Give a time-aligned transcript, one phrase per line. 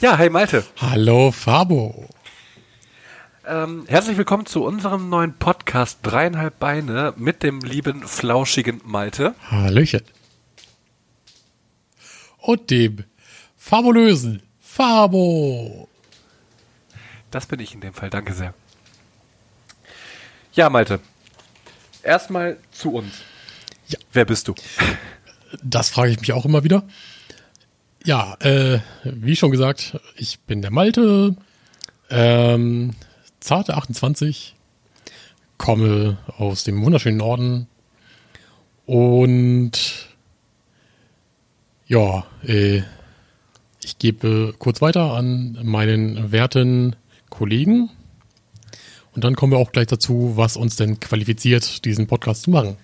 [0.00, 0.64] Ja, hi Malte.
[0.80, 2.08] Hallo Fabo.
[3.44, 9.34] Ähm, herzlich willkommen zu unserem neuen Podcast Dreieinhalb Beine mit dem lieben, flauschigen Malte.
[9.50, 10.02] Hallöchen.
[12.36, 13.02] Und dem
[13.56, 15.88] fabulösen Fabo.
[17.32, 18.54] Das bin ich in dem Fall, danke sehr.
[20.52, 21.00] Ja, Malte.
[22.04, 23.22] Erstmal zu uns.
[23.88, 23.98] Ja.
[24.12, 24.54] Wer bist du?
[25.60, 26.84] Das frage ich mich auch immer wieder.
[28.08, 31.36] Ja, äh, wie schon gesagt, ich bin der Malte,
[32.08, 32.94] ähm,
[33.38, 34.54] zarte 28,
[35.58, 37.66] komme aus dem wunderschönen Norden.
[38.86, 40.08] Und
[41.86, 42.80] ja, äh,
[43.84, 46.96] ich gebe kurz weiter an meinen werten
[47.28, 47.90] Kollegen.
[49.14, 52.78] Und dann kommen wir auch gleich dazu, was uns denn qualifiziert, diesen Podcast zu machen.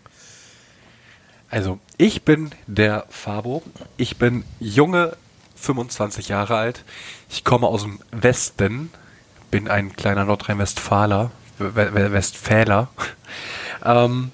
[1.54, 3.62] Also, ich bin der Fabo.
[3.97, 5.16] Ich bin junge
[5.55, 6.83] 25 Jahre alt.
[7.30, 8.91] Ich komme aus dem Westen.
[9.52, 11.30] Bin ein kleiner Nordrhein-Westfaler.
[11.58, 12.88] Westfäler.
[13.84, 14.32] ähm,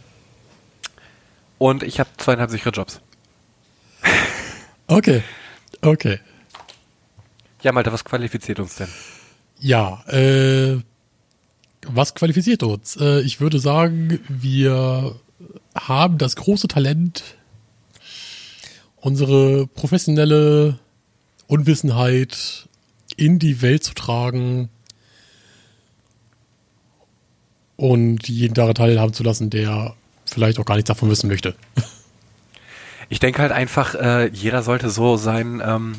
[1.59, 3.03] und ich habe zweieinhalb sichere Jobs.
[4.87, 5.23] Okay,
[5.83, 6.21] okay.
[7.61, 8.89] Ja, Malte, was qualifiziert uns denn?
[9.59, 10.81] Ja, äh,
[11.87, 12.97] was qualifiziert uns?
[12.97, 15.21] Äh, ich würde sagen, wir
[15.75, 17.23] haben das große Talent,
[18.97, 20.79] unsere professionelle
[21.47, 22.69] Unwissenheit
[23.17, 24.69] in die Welt zu tragen
[27.77, 29.95] und jeden daran teilhaben zu lassen, der
[30.27, 31.55] vielleicht auch gar nichts davon wissen möchte.
[33.09, 35.97] Ich denke halt einfach, äh, jeder sollte so sein, ähm,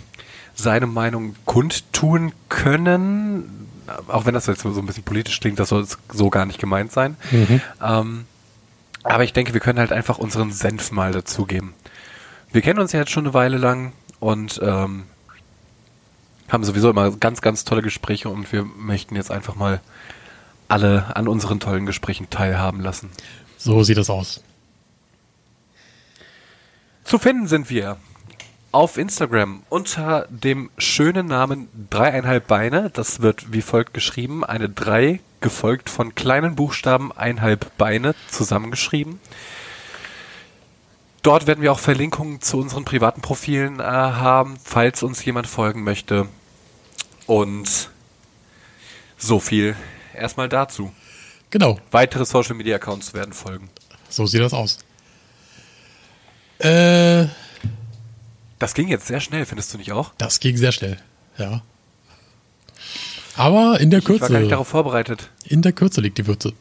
[0.55, 3.67] seine Meinung kundtun können,
[4.08, 6.92] auch wenn das jetzt so ein bisschen politisch klingt, das soll so gar nicht gemeint
[6.92, 7.17] sein.
[7.31, 7.61] Mhm.
[7.83, 8.26] Ähm,
[9.03, 11.73] aber ich denke, wir können halt einfach unseren Senf mal dazugeben.
[12.52, 15.03] Wir kennen uns ja jetzt schon eine Weile lang und ähm,
[16.49, 19.80] haben sowieso immer ganz, ganz tolle Gespräche und wir möchten jetzt einfach mal
[20.67, 23.09] alle an unseren tollen Gesprächen teilhaben lassen.
[23.58, 24.43] So sieht das aus.
[27.03, 27.97] Zu finden sind wir
[28.71, 32.89] auf Instagram unter dem schönen Namen dreieinhalb Beine.
[32.89, 34.45] Das wird wie folgt geschrieben.
[34.45, 39.19] Eine drei gefolgt von kleinen Buchstaben einhalb Beine zusammengeschrieben.
[41.23, 45.83] Dort werden wir auch Verlinkungen zu unseren privaten Profilen äh, haben, falls uns jemand folgen
[45.83, 46.27] möchte.
[47.27, 47.89] Und
[49.17, 49.75] so viel
[50.15, 50.91] erstmal dazu.
[51.52, 51.79] Genau.
[51.91, 53.69] Weitere Social Media Accounts werden folgen.
[54.09, 54.79] So sieht das aus.
[56.59, 57.27] Äh,
[58.59, 60.13] das ging jetzt sehr schnell, findest du nicht auch?
[60.17, 60.97] Das ging sehr schnell,
[61.37, 61.61] ja.
[63.41, 64.15] Aber in der Kürze.
[64.15, 65.31] Ich war gar nicht darauf vorbereitet.
[65.45, 66.53] In der Kürze liegt die Würze.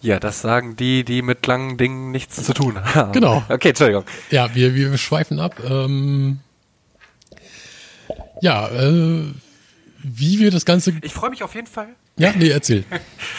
[0.00, 3.12] Ja, das sagen die, die mit langen Dingen nichts zu tun haben.
[3.12, 3.42] Genau.
[3.50, 4.04] Okay, Entschuldigung.
[4.30, 5.60] Ja, wir, wir schweifen ab.
[5.62, 6.40] Ähm,
[8.40, 9.24] ja, äh,
[10.02, 10.94] wie wir das Ganze.
[11.02, 11.88] Ich freue mich auf jeden Fall.
[12.16, 12.84] Ja, nee, erzähl.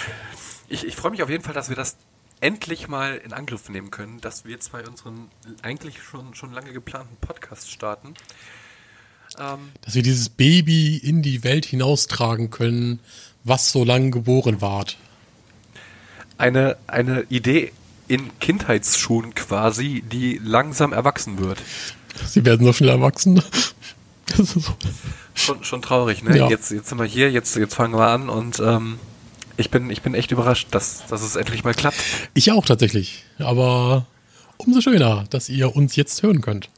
[0.68, 1.98] ich ich freue mich auf jeden Fall, dass wir das
[2.42, 5.30] endlich mal in Angriff nehmen können, dass wir zwei unseren
[5.64, 8.14] eigentlich schon, schon lange geplanten Podcast starten.
[9.40, 13.00] Ähm, dass wir dieses Baby in die Welt hinaustragen können,
[13.44, 14.98] was so lange geboren ward.
[16.38, 17.72] Eine, eine Idee
[18.08, 21.62] in Kindheitsschuhen quasi, die langsam erwachsen wird.
[22.28, 23.42] Sie werden so schnell erwachsen.
[24.38, 24.60] So.
[25.36, 26.36] Schon, schon traurig, ne?
[26.36, 26.50] Ja.
[26.50, 28.98] Jetzt, jetzt sind wir hier, jetzt, jetzt fangen wir an und ähm,
[29.56, 31.98] ich bin, ich bin echt überrascht, dass, dass es endlich mal klappt.
[32.34, 33.24] Ich auch tatsächlich.
[33.38, 34.08] Aber
[34.58, 36.70] umso schöner, dass ihr uns jetzt hören könnt.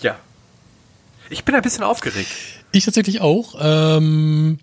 [0.00, 0.16] Ja.
[1.30, 2.28] Ich bin ein bisschen aufgeregt.
[2.72, 3.54] Ich tatsächlich auch.
[3.60, 4.58] Ähm,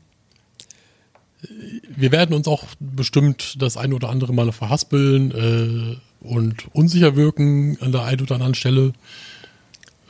[1.88, 7.78] wir werden uns auch bestimmt das ein oder andere Mal verhaspeln äh, und unsicher wirken
[7.81, 8.94] an der einen oder anderen Stelle.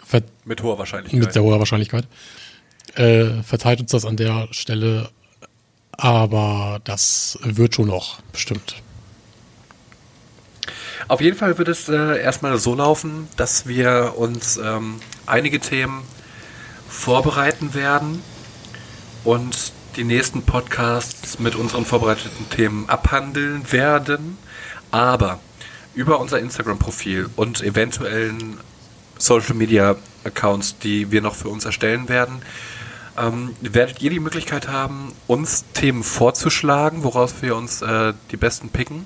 [0.03, 1.19] Ver mit hoher Wahrscheinlichkeit.
[1.19, 2.07] Mit sehr hoher Wahrscheinlichkeit.
[2.95, 5.09] Äh, verzeiht uns das an der Stelle
[5.97, 8.75] aber das wird schon noch, bestimmt.
[11.07, 16.01] Auf jeden Fall wird es äh, erstmal so laufen, dass wir uns ähm, einige Themen
[16.94, 18.22] vorbereiten werden
[19.24, 24.38] und die nächsten Podcasts mit unseren vorbereiteten Themen abhandeln werden.
[24.92, 25.40] Aber
[25.95, 28.57] über unser Instagram-Profil und eventuellen
[29.18, 32.42] Social Media Accounts, die wir noch für uns erstellen werden,
[33.18, 38.69] ähm, werdet ihr die Möglichkeit haben, uns Themen vorzuschlagen, woraus wir uns äh, die besten
[38.69, 39.06] picken.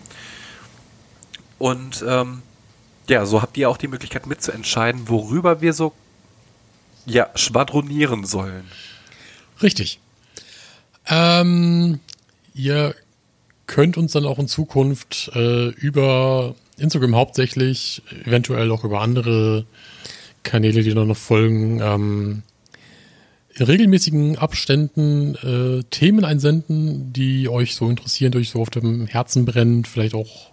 [1.58, 2.42] Und ähm,
[3.08, 5.94] ja, so habt ihr auch die Möglichkeit mitzuentscheiden, worüber wir so
[7.08, 8.66] ja, schwadronieren sollen.
[9.62, 10.00] Richtig.
[11.08, 12.00] Ähm,
[12.54, 12.96] ihr
[13.66, 19.66] könnt uns dann auch in Zukunft äh, über Instagram hauptsächlich, eventuell auch über andere
[20.44, 22.44] Kanäle, die noch folgen, ähm,
[23.56, 29.08] in regelmäßigen Abständen äh, Themen einsenden, die euch so interessieren, die euch so auf dem
[29.08, 30.52] Herzen brennen, vielleicht auch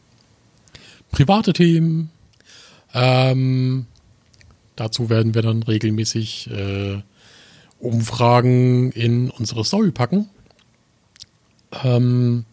[1.10, 2.10] private Themen.
[2.94, 3.86] Ähm,
[4.76, 7.02] dazu werden wir dann regelmäßig äh,
[7.78, 10.28] Umfragen in unsere Story packen.
[11.82, 12.44] Ähm,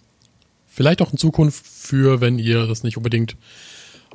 [0.67, 3.35] vielleicht auch in Zukunft für, wenn ihr das nicht unbedingt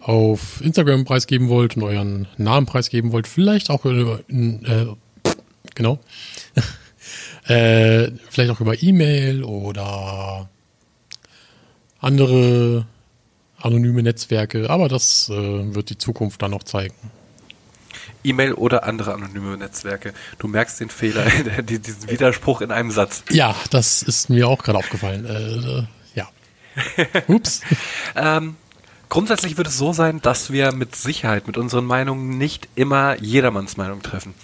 [0.00, 4.86] auf Instagram preisgeben wollt und euren Namen preisgeben wollt, vielleicht auch über, äh,
[5.74, 5.98] genau,
[7.46, 10.48] äh, vielleicht auch über E-Mail oder
[11.98, 12.86] andere
[13.58, 16.94] anonyme Netzwerke, aber das äh, wird die Zukunft dann noch zeigen.
[18.26, 20.12] E-Mail oder andere anonyme Netzwerke.
[20.38, 21.24] Du merkst den Fehler,
[21.62, 23.22] diesen Widerspruch in einem Satz.
[23.30, 25.24] Ja, das ist mir auch gerade aufgefallen.
[25.26, 26.28] Äh, ja.
[27.28, 27.60] Ups.
[28.14, 28.56] ähm,
[29.08, 33.76] grundsätzlich wird es so sein, dass wir mit Sicherheit mit unseren Meinungen nicht immer jedermanns
[33.76, 34.34] Meinung treffen.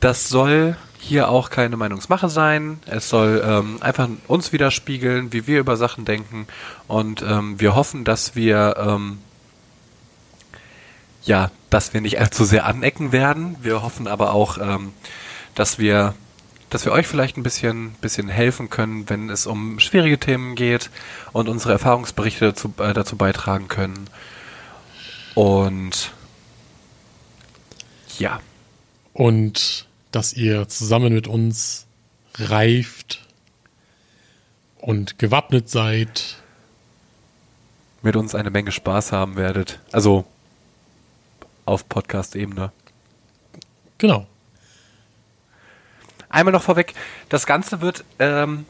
[0.00, 2.80] Das soll hier auch keine Meinungsmache sein.
[2.86, 6.46] Es soll ähm, einfach uns widerspiegeln, wie wir über Sachen denken.
[6.88, 9.18] Und ähm, wir hoffen, dass wir ähm,
[11.26, 13.56] ja, dass wir nicht allzu sehr anecken werden.
[13.60, 14.92] Wir hoffen aber auch, ähm,
[15.54, 16.14] dass wir
[16.70, 20.90] dass wir euch vielleicht ein bisschen, bisschen helfen können, wenn es um schwierige Themen geht
[21.32, 24.10] und unsere Erfahrungsberichte dazu, äh, dazu beitragen können.
[25.36, 26.12] Und
[28.18, 28.40] ja.
[29.12, 31.86] Und dass ihr zusammen mit uns
[32.34, 33.26] reift
[34.78, 36.36] und gewappnet seid.
[38.02, 39.80] Mit uns eine Menge Spaß haben werdet.
[39.92, 40.26] Also
[41.66, 42.72] auf Podcast-Ebene.
[43.98, 44.26] Genau.
[46.28, 46.94] Einmal noch vorweg,
[47.28, 48.64] das Ganze wird ähm,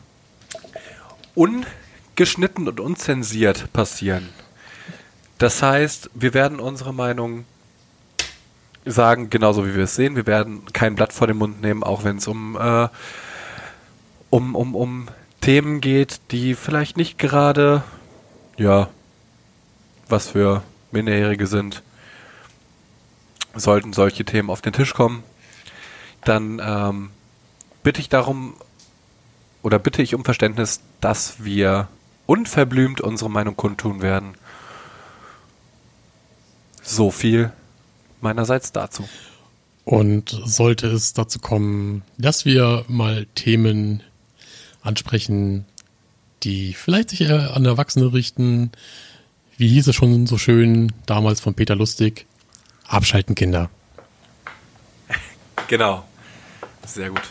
[1.35, 4.29] ungeschnitten und unzensiert passieren.
[5.39, 7.45] Das heißt, wir werden unsere Meinung
[8.85, 10.17] sagen, genauso wie wir es sehen.
[10.17, 12.89] Wir werden kein Blatt vor den Mund nehmen, auch wenn es um, äh,
[14.31, 15.09] um, um, um
[15.41, 17.83] Themen geht, die vielleicht nicht gerade,
[18.57, 18.89] ja,
[20.09, 20.63] was für
[20.93, 21.83] Minderjährige sind.
[23.57, 25.23] Sollten solche Themen auf den Tisch kommen,
[26.25, 27.11] dann ähm,
[27.83, 28.55] bitte ich darum
[29.63, 31.89] oder bitte ich um Verständnis, dass wir
[32.27, 34.35] unverblümt unsere Meinung kundtun werden.
[36.83, 37.53] So viel
[38.21, 39.09] meinerseits dazu.
[39.85, 44.03] Und sollte es dazu kommen, dass wir mal Themen
[44.83, 45.65] ansprechen,
[46.43, 48.73] die vielleicht sich eher an Erwachsene richten,
[49.57, 52.27] wie hieß es schon so schön damals von Peter Lustig,
[52.89, 53.71] abschalten Kinder.
[55.69, 56.05] Genau.
[56.87, 57.23] Sehr gut.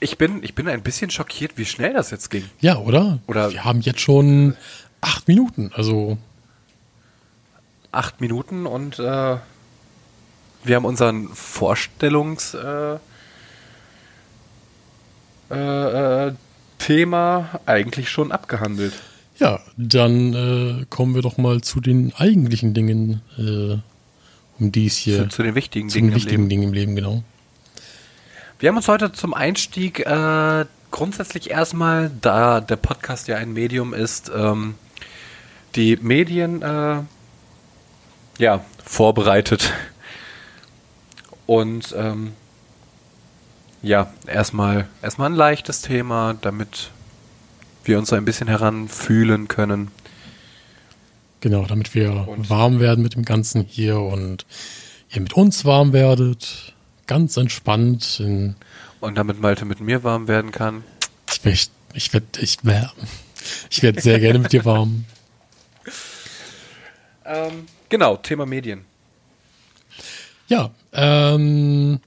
[0.00, 2.48] Ich bin, ich bin ein bisschen schockiert, wie schnell das jetzt ging.
[2.60, 3.20] Ja, oder?
[3.26, 4.56] Oder wir haben jetzt schon
[5.00, 6.18] acht Minuten, also
[7.92, 9.36] acht Minuten und äh,
[10.64, 12.98] wir haben unseren Vorstellungs äh,
[15.50, 16.32] äh, äh,
[16.78, 18.94] Thema eigentlich schon abgehandelt.
[19.38, 23.78] Ja, dann äh, kommen wir doch mal zu den eigentlichen Dingen, äh,
[24.60, 26.48] um die es hier zu, zu den wichtigen, zu Dingen, den wichtigen im Leben.
[26.48, 27.24] Dingen im Leben, genau.
[28.58, 33.94] Wir haben uns heute zum Einstieg äh, grundsätzlich erstmal, da der Podcast ja ein Medium
[33.94, 34.76] ist, ähm,
[35.74, 37.00] die Medien äh,
[38.38, 39.72] ja, vorbereitet.
[41.46, 42.34] Und ähm,
[43.82, 46.90] ja, erstmal erstmal ein leichtes Thema, damit
[47.84, 49.90] wir uns ein bisschen heranfühlen können.
[51.40, 54.46] Genau, damit wir Und- warm werden mit dem Ganzen hier und
[55.10, 56.74] ihr mit uns warm werdet.
[57.06, 58.22] Ganz entspannt.
[59.00, 60.84] Und damit Malte mit mir warm werden kann.
[61.28, 61.58] ich werde
[61.94, 62.94] ich werd, ich werd,
[63.70, 65.04] ich werd sehr gerne mit dir warm.
[67.24, 68.84] Ähm, genau, Thema Medien.
[70.48, 72.00] Ja, ähm,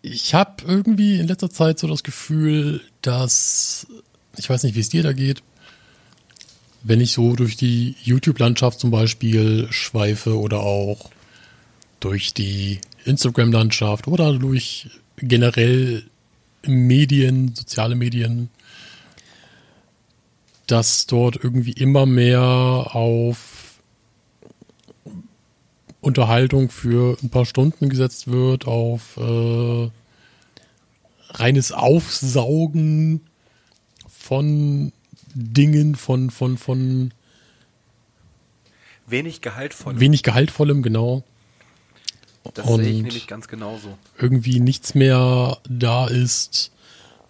[0.00, 3.86] ich habe irgendwie in letzter Zeit so das Gefühl, dass,
[4.36, 5.42] ich weiß nicht, wie es dir da geht,
[6.82, 11.10] wenn ich so durch die YouTube-Landschaft zum Beispiel schweife oder auch
[12.00, 16.04] durch die Instagram-Landschaft oder durch generell
[16.66, 18.48] Medien, soziale Medien,
[20.66, 23.80] dass dort irgendwie immer mehr auf
[26.00, 29.90] Unterhaltung für ein paar Stunden gesetzt wird, auf äh,
[31.30, 33.20] reines Aufsaugen
[34.32, 34.92] von
[35.34, 37.12] Dingen, von, von, von
[39.06, 40.00] Wenig gehaltvoll.
[40.00, 41.22] wenig Gehaltvollem, genau.
[42.54, 43.98] das sehe ich und- nämlich ganz genauso.
[44.18, 46.70] Irgendwie nichts mehr da ist,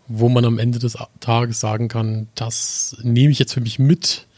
[0.06, 4.28] wo man am Ende des Tages sagen kann, das nehme ich jetzt für mich mit,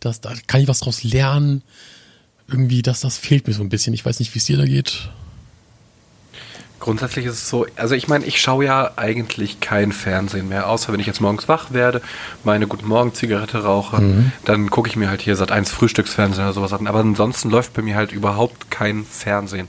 [0.00, 1.62] das, da kann ich was draus lernen.
[2.46, 3.94] irgendwie, das, das fehlt mir so ein bisschen.
[3.94, 5.08] Ich weiß nicht, wie es dir da geht.
[6.86, 10.92] Grundsätzlich ist es so, also ich meine, ich schaue ja eigentlich kein Fernsehen mehr, außer
[10.92, 12.00] wenn ich jetzt morgens wach werde,
[12.44, 14.30] meine Guten Morgen Zigarette rauche, mhm.
[14.44, 16.86] dann gucke ich mir halt hier seit eins Frühstücksfernsehen oder sowas an.
[16.86, 19.66] Aber ansonsten läuft bei mir halt überhaupt kein Fernsehen.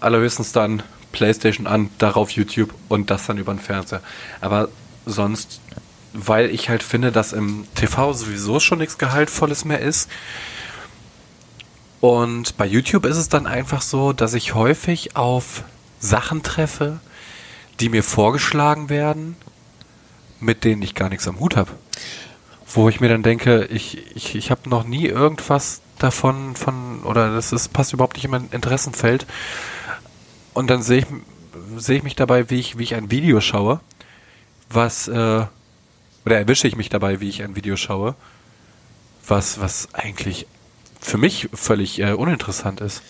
[0.00, 4.00] Allerhöchstens dann Playstation an, darauf YouTube und das dann über den Fernseher.
[4.40, 4.68] Aber
[5.04, 5.60] sonst,
[6.12, 10.10] weil ich halt finde, dass im TV sowieso schon nichts Gehaltvolles mehr ist.
[12.00, 15.62] Und bei YouTube ist es dann einfach so, dass ich häufig auf
[16.00, 17.00] Sachen treffe,
[17.80, 19.36] die mir vorgeschlagen werden,
[20.40, 21.70] mit denen ich gar nichts am Hut habe.
[22.66, 27.34] Wo ich mir dann denke, ich, ich, ich habe noch nie irgendwas davon von, oder
[27.34, 29.26] das ist, passt überhaupt nicht in mein Interessenfeld.
[30.52, 31.06] Und dann sehe ich,
[31.76, 33.80] sehe ich mich dabei, wie ich, wie ich ein Video schaue,
[34.68, 35.46] was, äh,
[36.24, 38.14] oder erwische ich mich dabei, wie ich ein Video schaue,
[39.26, 40.46] was, was eigentlich
[41.00, 43.02] für mich völlig äh, uninteressant ist.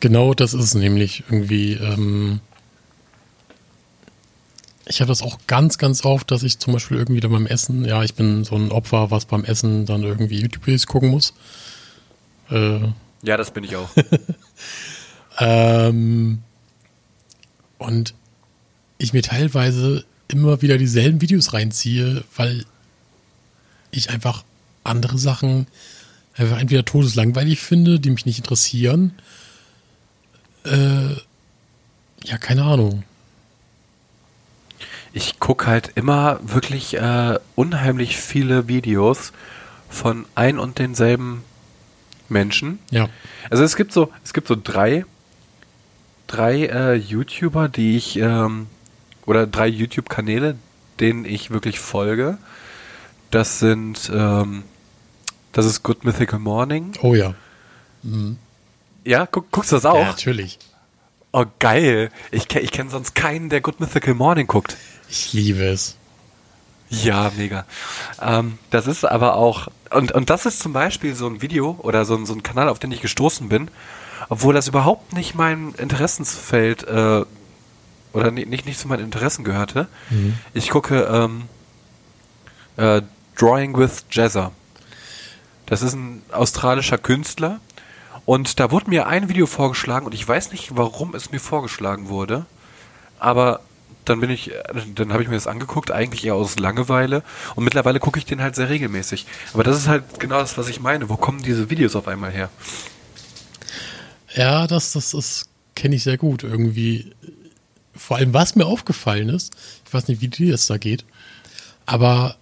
[0.00, 1.72] Genau das ist nämlich irgendwie.
[1.72, 2.40] Ähm,
[4.86, 7.84] ich habe das auch ganz, ganz oft, dass ich zum Beispiel irgendwie dann beim Essen,
[7.84, 11.34] ja, ich bin so ein Opfer, was beim Essen dann irgendwie YouTube-Videos gucken muss.
[12.50, 12.80] Äh,
[13.22, 13.90] ja, das bin ich auch.
[15.38, 16.38] ähm,
[17.76, 18.14] und
[18.96, 22.64] ich mir teilweise immer wieder dieselben Videos reinziehe, weil
[23.90, 24.44] ich einfach
[24.84, 25.66] andere Sachen
[26.34, 29.12] einfach entweder todeslangweilig finde, die mich nicht interessieren,
[30.68, 31.16] äh,
[32.24, 33.04] ja, keine Ahnung.
[35.12, 39.32] Ich gucke halt immer wirklich äh, unheimlich viele Videos
[39.88, 41.42] von ein und denselben
[42.28, 42.78] Menschen.
[42.90, 43.08] Ja.
[43.50, 45.04] Also es gibt so, es gibt so drei,
[46.26, 48.66] drei äh, YouTuber, die ich ähm,
[49.24, 50.56] oder drei YouTube-Kanäle,
[51.00, 52.38] denen ich wirklich folge.
[53.30, 54.62] Das sind, ähm,
[55.52, 56.92] das ist Good Mythical Morning.
[57.02, 57.34] Oh ja.
[58.02, 58.38] Mhm.
[59.04, 59.98] Ja, guck, guckst du das auch?
[59.98, 60.58] Ja, natürlich.
[61.32, 62.10] Oh, geil.
[62.30, 64.76] Ich, ich kenne sonst keinen, der Good Mythical Morning guckt.
[65.08, 65.96] Ich liebe es.
[66.90, 67.66] Ja, mega.
[68.20, 72.04] Ähm, das ist aber auch, und, und das ist zum Beispiel so ein Video oder
[72.04, 73.70] so, so ein Kanal, auf den ich gestoßen bin,
[74.30, 77.24] obwohl das überhaupt nicht mein Interessensfeld äh,
[78.12, 79.86] oder nicht, nicht, nicht zu meinen Interessen gehörte.
[80.08, 80.38] Mhm.
[80.54, 81.42] Ich gucke ähm,
[82.76, 83.02] äh,
[83.36, 84.52] Drawing with Jazzer.
[85.66, 87.60] Das ist ein australischer Künstler,
[88.28, 92.10] und da wurde mir ein Video vorgeschlagen und ich weiß nicht, warum es mir vorgeschlagen
[92.10, 92.44] wurde,
[93.18, 93.62] aber
[94.04, 94.52] dann bin ich,
[94.94, 97.22] dann habe ich mir das angeguckt, eigentlich eher aus Langeweile
[97.54, 99.24] und mittlerweile gucke ich den halt sehr regelmäßig.
[99.54, 101.08] Aber das ist halt genau das, was ich meine.
[101.08, 102.50] Wo kommen diese Videos auf einmal her?
[104.34, 107.14] Ja, das, das, das kenne ich sehr gut irgendwie.
[107.94, 109.56] Vor allem, was mir aufgefallen ist,
[109.86, 111.06] ich weiß nicht, wie dir das da geht,
[111.86, 112.36] aber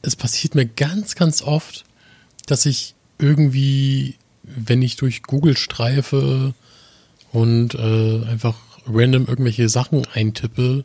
[0.00, 1.84] es passiert mir ganz, ganz oft,
[2.46, 6.54] dass ich irgendwie wenn ich durch Google streife
[7.32, 8.56] und äh, einfach
[8.86, 10.84] random irgendwelche Sachen eintippe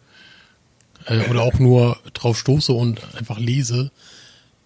[1.06, 3.92] äh, oder auch nur drauf stoße und einfach lese,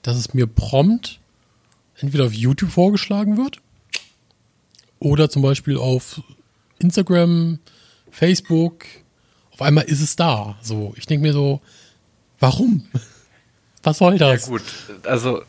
[0.01, 1.19] dass es mir prompt
[1.97, 3.59] entweder auf YouTube vorgeschlagen wird
[4.99, 6.21] oder zum Beispiel auf
[6.79, 7.59] Instagram,
[8.11, 8.85] Facebook.
[9.51, 10.57] Auf einmal ist es da.
[10.61, 11.61] So, ich denke mir so,
[12.39, 12.87] warum?
[13.83, 14.45] Was soll das?
[14.45, 14.63] Ja gut,
[15.03, 15.41] also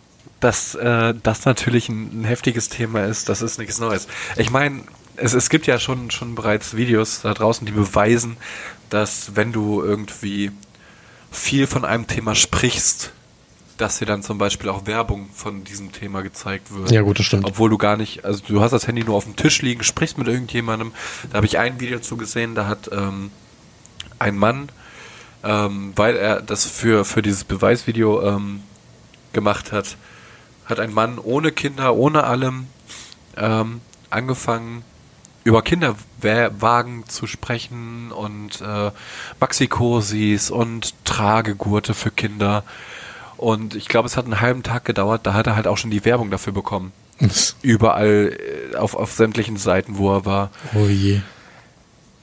[0.43, 4.09] dass äh, das natürlich ein, ein, heftiges Thema ist, das ist nichts Neues.
[4.37, 4.83] Ich meine,
[5.17, 8.37] es, es gibt ja schon, schon bereits Videos da draußen, die beweisen,
[8.91, 10.51] dass wenn du irgendwie
[11.31, 13.13] viel von einem Thema sprichst,
[13.79, 16.91] dass dir dann zum Beispiel auch Werbung von diesem Thema gezeigt wird.
[16.91, 17.45] Ja, gut, das stimmt.
[17.45, 20.19] Obwohl du gar nicht, also du hast das Handy nur auf dem Tisch liegen, sprichst
[20.19, 20.93] mit irgendjemandem.
[21.31, 23.31] Da habe ich ein Video zu gesehen, da hat ähm,
[24.19, 24.71] ein Mann,
[25.45, 28.63] ähm, weil er das für, für dieses Beweisvideo ähm,
[29.33, 29.97] gemacht hat,
[30.73, 32.67] hat ein Mann ohne Kinder, ohne allem
[33.37, 34.85] ähm, angefangen,
[35.45, 38.91] über Kinderwagen zu sprechen und äh,
[39.41, 42.65] Maxikosis und Tragegurte für Kinder.
[43.37, 45.91] Und ich glaube, es hat einen halben Tag gedauert, da hat er halt auch schon
[45.91, 46.93] die Werbung dafür bekommen.
[47.63, 48.39] Überall
[48.73, 50.51] äh, auf, auf sämtlichen Seiten, wo er war.
[50.75, 51.21] Oh je.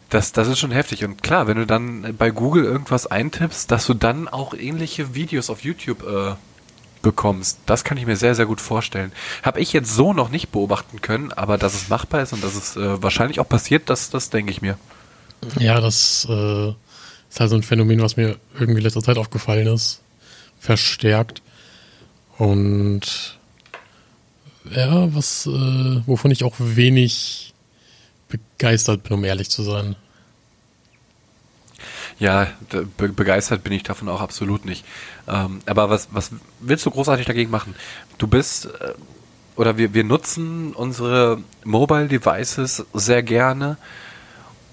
[0.10, 1.03] Das, das ist schon heftig.
[1.06, 5.50] Und klar, wenn du dann bei Google irgendwas eintippst, dass du dann auch ähnliche Videos
[5.50, 6.36] auf YouTube äh,
[7.01, 7.60] bekommst.
[7.65, 9.12] Das kann ich mir sehr, sehr gut vorstellen.
[9.44, 12.56] Habe ich jetzt so noch nicht beobachten können, aber dass es machbar ist und dass
[12.56, 14.77] es äh, wahrscheinlich auch passiert, das, das denke ich mir.
[15.58, 20.01] Ja, das äh, ist halt so ein Phänomen, was mir irgendwie letzter Zeit aufgefallen ist.
[20.60, 21.41] Verstärkt.
[22.38, 23.38] Und
[24.70, 27.53] ja, was, äh, wovon ich auch wenig
[28.27, 29.96] begeistert bin, um ehrlich zu sein.
[32.20, 34.86] Ja, be begeistert bin ich davon auch absolut nicht.
[35.28, 37.76] Ähm, aber was, was willst du großartig dagegen machen?
[38.18, 38.94] Du bist, äh,
[39.56, 43.78] oder wir, wir nutzen unsere Mobile Devices sehr gerne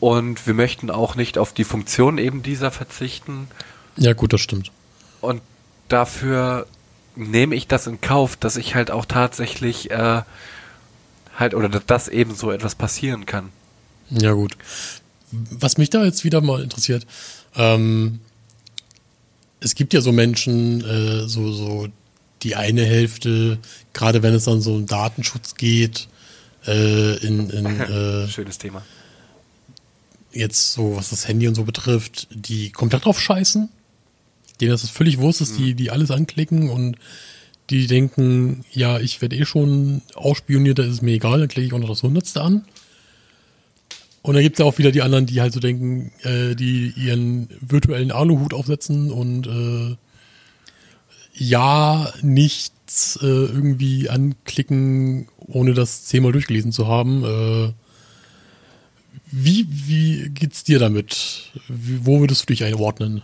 [0.00, 3.48] und wir möchten auch nicht auf die Funktion eben dieser verzichten.
[3.96, 4.72] Ja, gut, das stimmt.
[5.20, 5.40] Und
[5.88, 6.66] dafür
[7.14, 10.22] nehme ich das in Kauf, dass ich halt auch tatsächlich äh,
[11.38, 13.50] halt oder dass eben so etwas passieren kann.
[14.10, 14.56] Ja, gut.
[15.32, 17.06] Was mich da jetzt wieder mal interessiert,
[17.56, 18.20] ähm,
[19.60, 21.88] es gibt ja so Menschen, äh, so, so
[22.42, 23.58] die eine Hälfte,
[23.92, 26.08] gerade wenn es dann so um Datenschutz geht,
[26.66, 28.84] äh, in, in äh, schönes Thema.
[30.32, 33.68] Jetzt so, was das Handy und so betrifft, die komplett drauf scheißen,
[34.60, 35.64] denen das völlig wurscht ist, mhm.
[35.64, 36.96] die, die alles anklicken und
[37.70, 41.66] die denken, ja, ich werde eh schon ausspioniert, da ist es mir egal, dann klicke
[41.66, 42.64] ich auch noch das Hundertste an.
[44.26, 46.92] Und dann gibt es ja auch wieder die anderen, die halt so denken, äh, die
[46.96, 49.96] ihren virtuellen Aluhut aufsetzen und äh,
[51.32, 57.22] ja nichts äh, irgendwie anklicken, ohne das zehnmal durchgelesen zu haben.
[57.22, 57.72] Äh,
[59.30, 61.52] wie, wie geht's dir damit?
[61.68, 63.22] Wie, wo würdest du dich einordnen?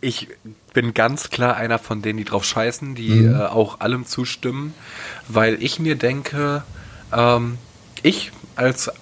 [0.00, 0.28] Ich
[0.74, 3.34] bin ganz klar einer von denen, die drauf scheißen, die mhm.
[3.34, 4.74] äh, auch allem zustimmen,
[5.26, 6.62] weil ich mir denke,
[7.12, 7.58] ähm,
[8.04, 8.92] ich als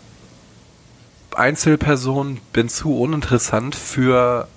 [1.39, 4.49] Einzelperson bin zu uninteressant für,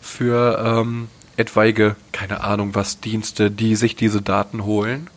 [0.00, 5.08] für ähm, etwaige, keine Ahnung was, Dienste, die sich diese Daten holen.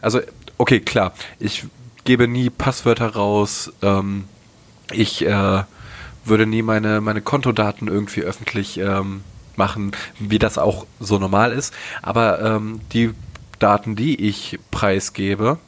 [0.00, 0.20] Also,
[0.56, 1.66] okay, klar, ich
[2.04, 4.24] gebe nie Passwörter raus, ähm,
[4.92, 5.62] ich äh,
[6.24, 9.22] würde nie meine, meine Kontodaten irgendwie öffentlich ähm,
[9.56, 11.74] machen, wie das auch so normal ist.
[12.02, 13.12] Aber ähm, die
[13.58, 15.58] Daten, die ich preisgebe,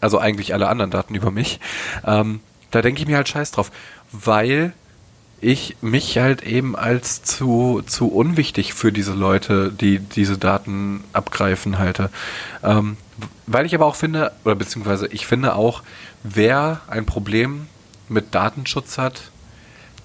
[0.00, 1.60] also eigentlich alle anderen Daten über mich,
[2.06, 3.70] ähm, da denke ich mir halt scheiß drauf,
[4.12, 4.72] weil
[5.40, 11.78] ich mich halt eben als zu, zu unwichtig für diese Leute, die diese Daten abgreifen,
[11.78, 12.10] halte.
[12.62, 12.96] Ähm,
[13.46, 15.82] weil ich aber auch finde, oder beziehungsweise ich finde auch,
[16.22, 17.68] wer ein Problem
[18.08, 19.30] mit Datenschutz hat,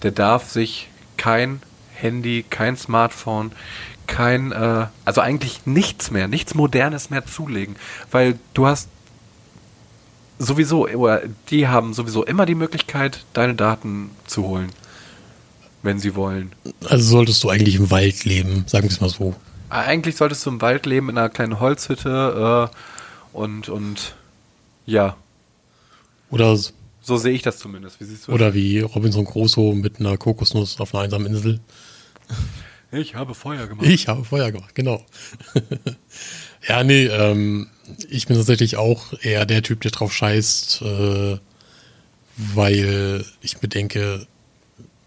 [0.03, 1.61] der darf sich kein
[1.93, 3.51] Handy, kein Smartphone,
[4.07, 7.75] kein, äh, also eigentlich nichts mehr, nichts Modernes mehr zulegen,
[8.11, 8.89] weil du hast
[10.39, 14.69] sowieso, oder die haben sowieso immer die Möglichkeit, deine Daten zu holen,
[15.83, 16.51] wenn sie wollen.
[16.85, 19.35] Also solltest du eigentlich im Wald leben, sagen wir es mal so.
[19.69, 24.15] Eigentlich solltest du im Wald leben, in einer kleinen Holzhütte äh, und, und
[24.85, 25.17] ja.
[26.29, 26.57] Oder
[27.01, 27.99] so sehe ich das zumindest.
[27.99, 31.59] Wie siehst du Oder wie Robinson Crusoe mit einer Kokosnuss auf einer einsamen Insel.
[32.91, 33.87] Ich habe Feuer gemacht.
[33.87, 35.03] Ich habe Feuer gemacht, genau.
[36.67, 37.67] ja, nee, ähm,
[38.09, 41.37] ich bin tatsächlich auch eher der Typ, der drauf scheißt, äh,
[42.37, 44.27] weil ich bedenke,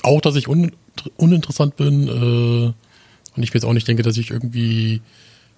[0.03, 0.73] auch, dass ich un
[1.17, 2.73] uninteressant bin äh,
[3.37, 5.01] und ich mir jetzt auch nicht denke, dass ich irgendwie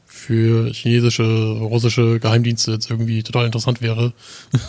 [0.04, 4.12] für chinesische, russische Geheimdienste jetzt irgendwie total interessant wäre.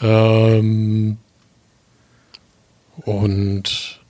[0.00, 1.18] Ähm,
[2.96, 4.00] und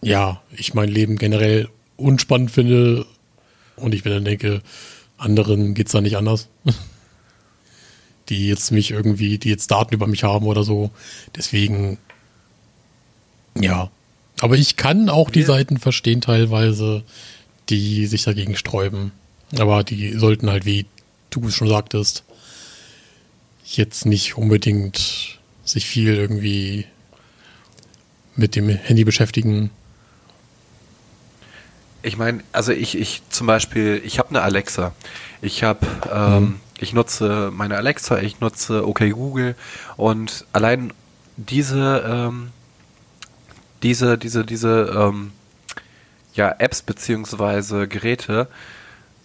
[0.00, 3.06] ja, ich mein Leben generell unspannend finde
[3.76, 4.62] und ich mir dann denke,
[5.18, 6.48] anderen geht's da nicht anders.
[8.28, 10.90] die jetzt mich irgendwie, die jetzt Daten über mich haben oder so.
[11.36, 11.98] Deswegen,
[13.58, 13.90] ja.
[14.40, 17.02] Aber ich kann auch die Seiten verstehen teilweise,
[17.68, 19.12] die sich dagegen sträuben.
[19.58, 20.86] Aber die sollten halt, wie
[21.30, 22.24] du es schon sagtest,
[23.64, 26.86] jetzt nicht unbedingt sich viel irgendwie
[28.36, 29.70] mit dem Handy beschäftigen.
[32.02, 34.92] Ich meine, also ich, ich zum Beispiel, ich habe eine Alexa.
[35.42, 36.60] Ich habe, ähm, mhm.
[36.78, 39.56] ich nutze meine Alexa, ich nutze OK Google
[39.96, 40.92] und allein
[41.36, 42.50] diese, ähm,
[43.82, 45.32] diese, diese, diese, ähm,
[46.34, 48.48] ja, Apps beziehungsweise Geräte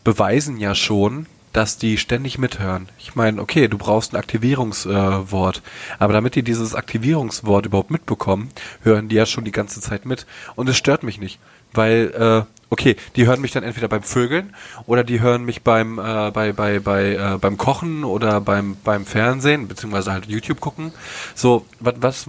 [0.04, 2.90] beweisen ja schon, dass die ständig mithören.
[2.98, 8.50] Ich meine, okay, du brauchst ein Aktivierungswort, äh, aber damit die dieses Aktivierungswort überhaupt mitbekommen,
[8.82, 10.26] hören die ja schon die ganze Zeit mit.
[10.56, 11.40] Und es stört mich nicht,
[11.74, 14.56] weil, äh, okay, die hören mich dann entweder beim Vögeln
[14.86, 19.06] oder die hören mich beim, äh, bei, bei, bei, äh, beim Kochen oder beim, beim
[19.06, 20.92] Fernsehen, beziehungsweise halt YouTube gucken.
[21.36, 22.26] So, was, was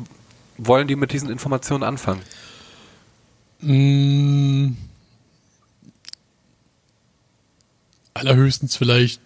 [0.59, 2.21] wollen die mit diesen Informationen anfangen?
[3.61, 4.75] Mmh
[8.15, 9.21] allerhöchstens vielleicht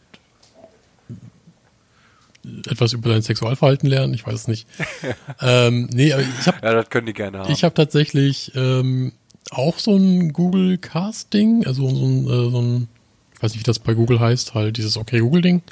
[2.67, 4.67] etwas über dein Sexualverhalten lernen, ich weiß es nicht.
[5.41, 6.59] ähm, nee, aber ich habe.
[6.63, 7.53] Ja, das können die gerne haben.
[7.53, 9.13] Ich habe tatsächlich ähm,
[9.51, 12.89] auch so ein Google Casting, also so ein, äh, so ein,
[13.35, 15.63] ich weiß nicht, wie das bei Google heißt, halt dieses Okay Google Ding.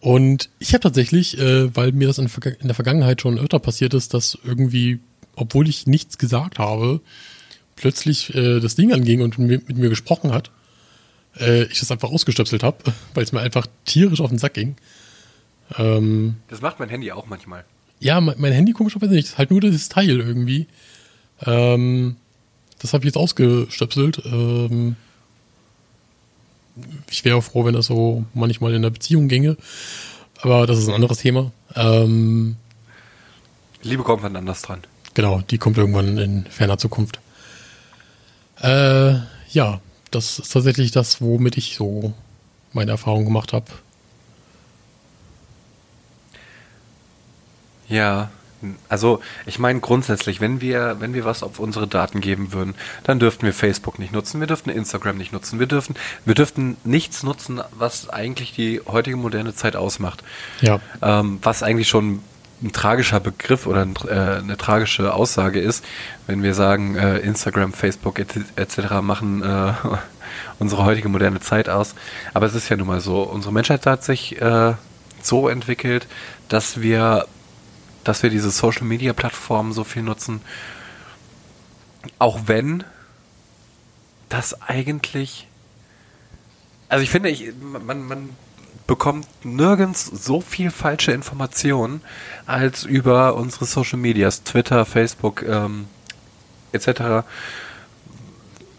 [0.00, 3.94] Und ich habe tatsächlich, äh, weil mir das in, in der Vergangenheit schon öfter passiert
[3.94, 5.00] ist, dass irgendwie,
[5.36, 7.00] obwohl ich nichts gesagt habe,
[7.76, 10.50] plötzlich äh, das Ding anging und mit, mit mir gesprochen hat
[11.38, 12.78] äh, ich das einfach ausgestöpselt habe,
[13.14, 14.76] weil es mir einfach tierisch auf den Sack ging.
[15.78, 17.64] Ähm, das macht mein Handy auch manchmal.
[18.00, 19.26] Ja, mein, mein Handy komischerweise nicht.
[19.26, 20.66] Das ist halt nur dieses Teil irgendwie.
[21.46, 22.16] Ähm,
[22.80, 24.22] das habe ich jetzt ausgestöpselt.
[24.24, 24.96] Ähm,
[27.10, 29.56] ich wäre froh, wenn das so manchmal in der Beziehung ginge.
[30.40, 31.52] Aber das ist ein anderes Thema.
[31.76, 32.56] Ähm,
[33.82, 34.80] Liebe kommt wann anders dran.
[35.14, 37.20] Genau, die kommt irgendwann in ferner Zukunft.
[38.60, 39.14] Äh,
[39.50, 42.14] ja, das ist tatsächlich das, womit ich so
[42.72, 43.66] meine Erfahrung gemacht habe.
[47.88, 48.30] Ja,
[48.88, 53.18] also ich meine grundsätzlich, wenn wir, wenn wir was auf unsere Daten geben würden, dann
[53.18, 55.94] dürften wir Facebook nicht nutzen, wir dürften Instagram nicht nutzen, wir dürften,
[56.24, 60.22] wir dürften nichts nutzen, was eigentlich die heutige moderne Zeit ausmacht.
[60.60, 60.80] Ja.
[61.02, 62.20] Ähm, was eigentlich schon
[62.62, 65.84] ein tragischer Begriff oder ein, äh, eine tragische Aussage ist,
[66.26, 68.46] wenn wir sagen, äh, Instagram, Facebook etc.
[68.56, 69.72] Et machen äh,
[70.58, 71.94] unsere heutige moderne Zeit aus.
[72.34, 74.74] Aber es ist ja nun mal so, unsere Menschheit hat sich äh,
[75.22, 76.06] so entwickelt,
[76.48, 77.26] dass wir,
[78.04, 80.40] dass wir diese Social Media Plattformen so viel nutzen,
[82.18, 82.84] auch wenn
[84.28, 85.48] das eigentlich,
[86.88, 88.30] also ich finde, ich, man, man
[88.86, 92.00] bekommt nirgends so viel falsche Informationen
[92.46, 95.86] als über unsere Social Medias, Twitter, Facebook ähm,
[96.72, 97.24] etc.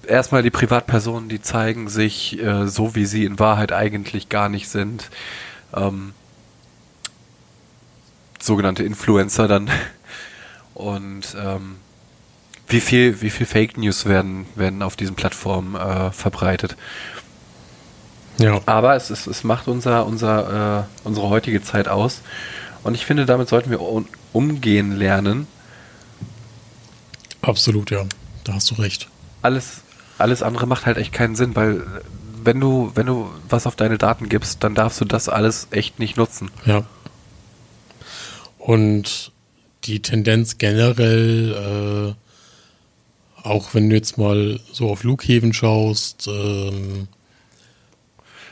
[0.05, 4.67] Erstmal die Privatpersonen, die zeigen sich äh, so, wie sie in Wahrheit eigentlich gar nicht
[4.67, 5.09] sind.
[5.73, 6.13] Ähm,
[8.43, 9.69] sogenannte Influencer dann.
[10.73, 11.75] Und ähm,
[12.67, 16.75] wie viel, wie viel Fake News werden, werden auf diesen Plattformen äh, verbreitet.
[18.37, 18.61] Ja.
[18.65, 22.21] Aber es, ist, es macht unser, unser, äh, unsere heutige Zeit aus.
[22.83, 23.79] Und ich finde, damit sollten wir
[24.33, 25.47] umgehen lernen.
[27.41, 28.05] Absolut, ja.
[28.43, 29.09] Da hast du recht.
[29.41, 29.81] Alles,
[30.17, 31.83] alles andere macht halt echt keinen Sinn, weil
[32.43, 35.99] wenn du, wenn du was auf deine Daten gibst, dann darfst du das alles echt
[35.99, 36.49] nicht nutzen.
[36.65, 36.83] Ja.
[38.61, 39.31] Und
[39.85, 47.07] die Tendenz generell, äh, auch wenn du jetzt mal so auf Flughäfen schaust, ähm,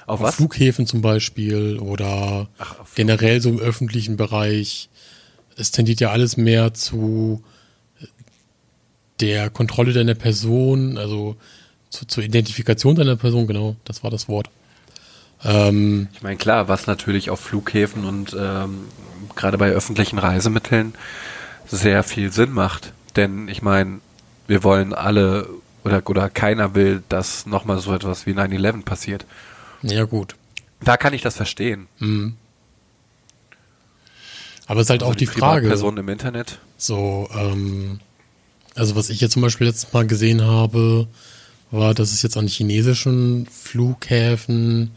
[0.08, 4.90] auf, auf Flughäfen zum Beispiel oder Ach, generell so im öffentlichen Bereich.
[5.56, 7.44] Es tendiert ja alles mehr zu
[9.20, 11.36] der Kontrolle deiner Person, also
[11.92, 14.50] zu, zur Identifikation deiner Person, genau, das war das Wort.
[15.44, 18.86] Ähm, ich meine, klar, was natürlich auf Flughäfen und ähm,
[19.36, 20.94] gerade bei öffentlichen Reisemitteln
[21.68, 22.94] sehr viel Sinn macht.
[23.16, 24.00] Denn ich meine,
[24.48, 25.48] wir wollen alle
[25.84, 29.26] oder, oder keiner will, dass nochmal so etwas wie 9-11 passiert.
[29.82, 30.36] Ja, gut.
[30.82, 31.88] Da kann ich das verstehen.
[32.00, 32.36] Mhm.
[34.68, 35.68] Aber es ist halt also auch die, die Frage.
[35.68, 36.60] Personen im Internet.
[36.78, 38.00] So, ähm,
[38.76, 41.08] also was ich jetzt zum Beispiel letztes Mal gesehen habe,
[41.72, 44.92] war, dass es jetzt an chinesischen Flughäfen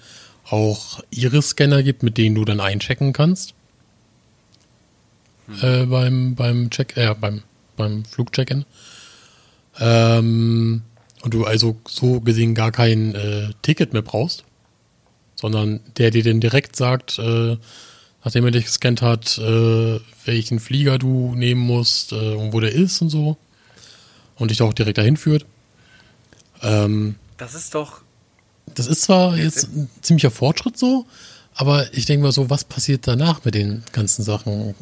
[0.53, 3.55] auch Iris-Scanner gibt, mit denen du dann einchecken kannst.
[5.47, 5.59] Hm.
[5.63, 7.43] Äh, beim, beim Check, äh, beim,
[7.77, 8.65] beim Flugcheck-In.
[9.81, 10.83] Ähm,
[11.23, 14.45] und du also so gesehen gar kein äh, Ticket mehr brauchst
[15.43, 17.57] sondern der dir dann direkt sagt, äh,
[18.23, 22.71] nachdem er dich gescannt hat, äh, welchen Flieger du nehmen musst äh, und wo der
[22.71, 23.37] ist und so.
[24.37, 25.45] Und dich auch direkt dahin führt.
[26.63, 28.02] Ähm, das ist doch.
[28.75, 31.07] Das ist zwar jetzt ein ziemlicher Fortschritt so,
[31.55, 34.75] aber ich denke mal so, was passiert danach mit den ganzen Sachen?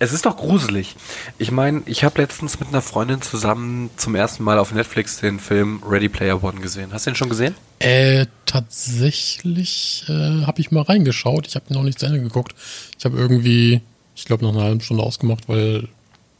[0.00, 0.94] Es ist doch gruselig.
[1.38, 5.40] Ich meine, ich habe letztens mit einer Freundin zusammen zum ersten Mal auf Netflix den
[5.40, 6.92] Film Ready Player One gesehen.
[6.92, 7.54] Hast du den schon gesehen?
[7.80, 11.46] Äh, tatsächlich äh, habe ich mal reingeschaut.
[11.46, 12.54] Ich habe noch nicht zu Ende geguckt.
[12.96, 13.80] Ich habe irgendwie,
[14.14, 15.88] ich glaube, nach einer halben Stunde ausgemacht, weil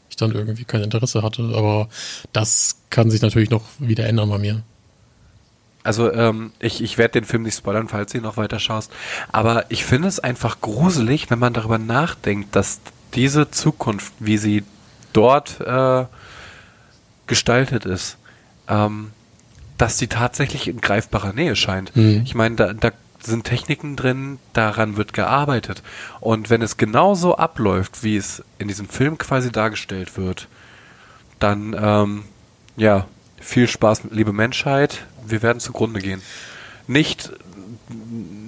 [0.09, 1.51] ich dann irgendwie kein Interesse hatte.
[1.55, 1.89] Aber
[2.31, 4.63] das kann sich natürlich noch wieder ändern bei mir.
[5.83, 8.91] Also ähm, ich, ich werde den Film nicht spoilern, falls du ihn noch weiter schaust.
[9.31, 12.81] Aber ich finde es einfach gruselig, wenn man darüber nachdenkt, dass
[13.13, 14.63] diese Zukunft, wie sie
[15.13, 16.05] dort äh,
[17.27, 18.17] gestaltet ist,
[18.67, 19.11] ähm,
[19.77, 21.95] dass die tatsächlich in greifbarer Nähe scheint.
[21.95, 22.21] Mhm.
[22.25, 25.83] Ich meine, da, da sind Techniken drin, daran wird gearbeitet.
[26.19, 30.47] Und wenn es genauso abläuft, wie es in diesem Film quasi dargestellt wird,
[31.39, 32.23] dann, ähm,
[32.75, 33.07] ja,
[33.39, 36.21] viel Spaß, liebe Menschheit, wir werden zugrunde gehen.
[36.87, 37.31] Nicht,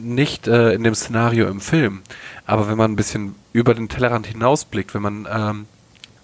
[0.02, 2.02] nicht äh, in dem Szenario im Film,
[2.46, 5.65] aber wenn man ein bisschen über den Tellerrand hinausblickt, wenn man ähm,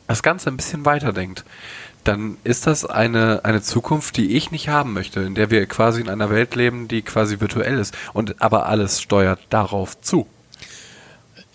[0.08, 1.44] das Ganze ein bisschen weiterdenkt,
[2.04, 6.00] dann ist das eine, eine Zukunft, die ich nicht haben möchte, in der wir quasi
[6.00, 10.26] in einer Welt leben, die quasi virtuell ist und aber alles steuert darauf zu.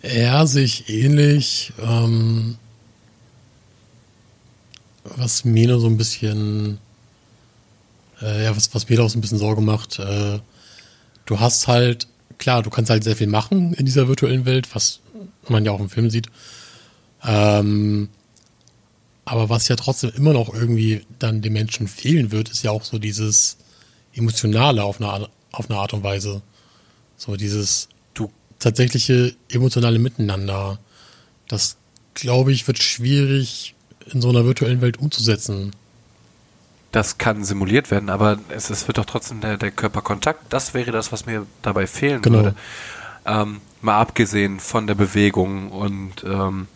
[0.03, 1.73] Ja, sich ähnlich.
[1.81, 2.59] Ähm,
[5.05, 6.79] was mir nur so ein bisschen
[8.23, 10.39] äh, ja, was, was mir da auch so ein bisschen Sorge macht, äh,
[11.27, 12.07] du hast halt,
[12.39, 15.01] klar, du kannst halt sehr viel machen in dieser virtuellen Welt, was
[15.49, 16.29] man ja auch im Film sieht.
[17.25, 18.09] Ähm,
[19.25, 22.85] aber was ja trotzdem immer noch irgendwie dann den Menschen fehlen wird, ist ja auch
[22.85, 23.57] so dieses
[24.15, 26.43] Emotionale auf eine, auf eine Art und Weise.
[27.17, 30.79] So dieses du tatsächliche emotionale Miteinander.
[31.47, 31.77] Das,
[32.15, 33.75] glaube ich, wird schwierig
[34.13, 35.73] in so einer virtuellen Welt umzusetzen.
[36.92, 40.44] Das kann simuliert werden, aber es, es wird doch trotzdem der, der Körperkontakt.
[40.50, 42.38] Das wäre das, was mir dabei fehlen genau.
[42.38, 42.55] würde.
[43.24, 46.68] Ähm, mal abgesehen von der Bewegung und ähm,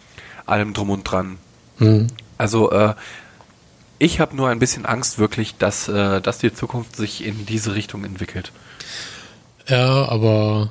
[0.46, 1.38] allem drum und dran.
[1.78, 2.06] Mhm.
[2.38, 2.94] Also äh,
[3.98, 7.74] ich habe nur ein bisschen Angst wirklich, dass, äh, dass die Zukunft sich in diese
[7.74, 8.52] Richtung entwickelt.
[9.68, 10.70] Ja, aber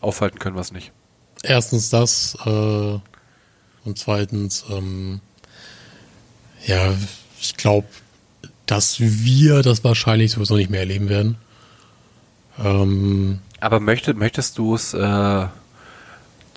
[0.00, 0.92] aufhalten können wir es nicht.
[1.42, 2.98] Erstens das äh,
[3.84, 5.20] und zweitens, ähm,
[6.66, 6.94] ja,
[7.42, 7.88] ich glaube,
[8.66, 11.36] dass wir das wahrscheinlich sowieso nicht mehr erleben werden.
[12.62, 15.46] Ähm, aber möchte, möchtest du es äh,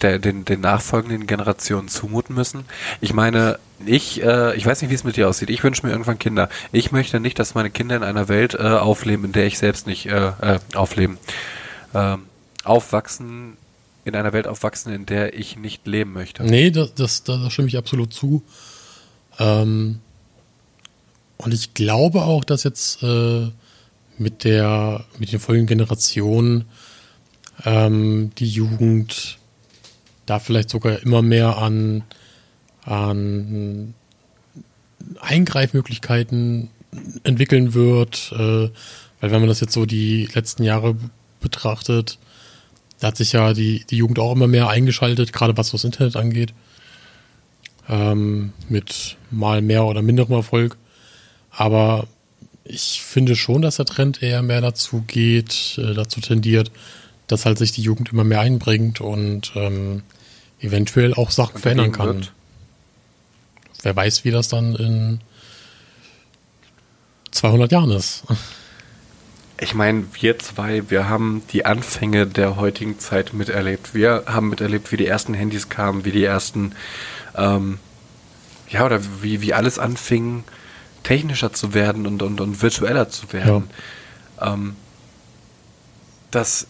[0.02, 2.65] der, den, den nachfolgenden Generationen zumuten müssen.
[3.02, 5.50] Ich meine, ich, äh, ich weiß nicht, wie es mit dir aussieht.
[5.50, 6.50] Ich wünsche mir irgendwann Kinder.
[6.71, 9.88] Ich möchte nicht, dass meine Kinder in einer Welt äh, aufleben, in der ich selbst
[9.88, 11.17] nicht äh, äh, aufleben.
[11.93, 12.24] Ähm,
[12.63, 13.58] aufwachsen,
[14.04, 16.43] in einer Welt aufwachsen, in der ich nicht leben möchte.
[16.43, 18.43] Nee, das, das, da stimme ich absolut zu.
[19.39, 20.02] Ähm,
[21.38, 23.50] und ich glaube auch, dass jetzt äh,
[24.17, 26.65] mit der, mit den folgenden Generationen
[27.65, 29.38] ähm, die Jugend
[30.26, 32.04] da vielleicht sogar immer mehr an,
[32.84, 33.93] an
[35.19, 36.69] Eingreifmöglichkeiten
[37.24, 38.32] entwickeln wird.
[38.34, 38.69] Äh,
[39.19, 40.95] weil wenn man das jetzt so die letzten Jahre
[41.39, 42.17] betrachtet,
[43.00, 46.15] da hat sich ja die, die Jugend auch immer mehr eingeschaltet, gerade was das Internet
[46.15, 46.54] angeht.
[47.88, 50.78] Ähm, mit mal mehr oder minderem Erfolg.
[51.56, 52.08] Aber
[52.63, 56.72] ich finde schon, dass der Trend eher mehr dazu geht, äh, dazu tendiert,
[57.28, 60.04] dass halt sich die Jugend immer mehr einbringt und ähm,
[60.60, 62.15] eventuell auch Sachen verändern kann.
[62.15, 62.32] Wird.
[63.84, 65.20] Wer weiß, wie das dann in
[67.32, 68.24] 200 Jahren ist.
[69.60, 73.94] Ich meine, wir zwei, wir haben die Anfänge der heutigen Zeit miterlebt.
[73.94, 76.74] Wir haben miterlebt, wie die ersten Handys kamen, wie die ersten,
[77.36, 77.80] ähm,
[78.70, 80.44] ja, oder wie, wie alles anfing,
[81.06, 83.70] technischer zu werden und, und, und virtueller zu werden.
[84.39, 84.54] Ja.
[84.54, 84.76] Ähm,
[86.32, 86.68] das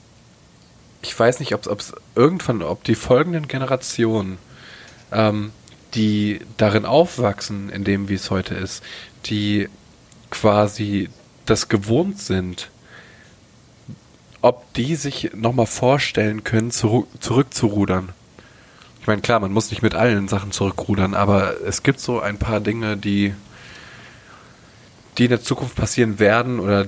[1.06, 4.39] ich weiß nicht, ob es irgendwann, ob die folgenden Generationen,
[5.12, 5.52] ähm,
[5.93, 8.84] die darin aufwachsen, in dem wie es heute ist,
[9.26, 9.69] die
[10.32, 11.10] quasi
[11.45, 12.71] das gewohnt sind,
[14.41, 18.10] ob die sich nochmal vorstellen können, zurück, zurückzurudern.
[19.00, 22.39] Ich meine, klar, man muss nicht mit allen Sachen zurückrudern, aber es gibt so ein
[22.39, 23.36] paar Dinge, die,
[25.17, 26.88] die in der Zukunft passieren werden oder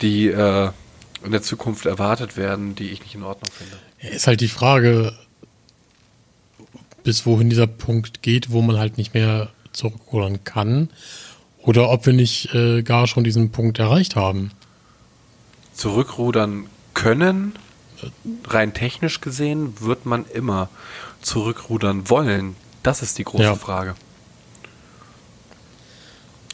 [0.00, 0.70] die äh,
[1.24, 4.14] in der Zukunft erwartet werden, die ich nicht in Ordnung finde.
[4.14, 5.12] Ist halt die Frage,
[7.02, 10.90] bis wohin dieser Punkt geht, wo man halt nicht mehr zurückrudern kann.
[11.58, 14.52] Oder ob wir nicht äh, gar schon diesen Punkt erreicht haben.
[15.74, 17.54] Zurückrudern können,
[18.46, 20.68] rein technisch gesehen, wird man immer
[21.20, 22.56] zurückrudern wollen.
[22.82, 23.54] Das ist die große ja.
[23.54, 23.94] Frage.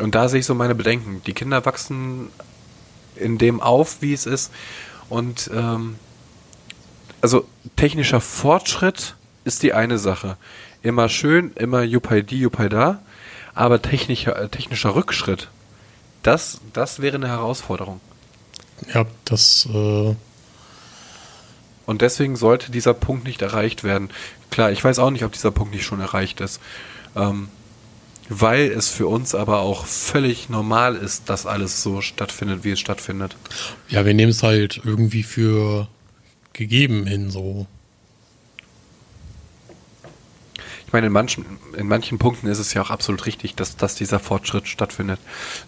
[0.01, 1.23] Und da sehe ich so meine Bedenken.
[1.27, 2.29] Die Kinder wachsen
[3.17, 4.53] in dem auf, wie es ist.
[5.09, 5.97] Und ähm,
[7.21, 10.37] also technischer Fortschritt ist die eine Sache.
[10.83, 13.01] Immer schön, immer Jupaidi, Jupaida,
[13.55, 15.49] aber technischer, äh, technischer Rückschritt,
[16.23, 18.01] das, das wäre eine Herausforderung.
[18.93, 19.69] Ja, das.
[19.73, 20.17] Äh
[21.87, 24.11] und deswegen sollte dieser Punkt nicht erreicht werden.
[24.51, 26.61] Klar, ich weiß auch nicht, ob dieser Punkt nicht schon erreicht ist.
[27.15, 27.49] Ähm,
[28.29, 32.81] weil es für uns aber auch völlig normal ist, dass alles so stattfindet, wie es
[32.81, 33.37] stattfindet.
[33.89, 35.89] Ja, wir nehmen es halt irgendwie für
[36.53, 37.67] gegeben hin, so.
[40.87, 41.45] Ich meine, in manchen,
[41.77, 45.19] in manchen Punkten ist es ja auch absolut richtig, dass, dass dieser Fortschritt stattfindet.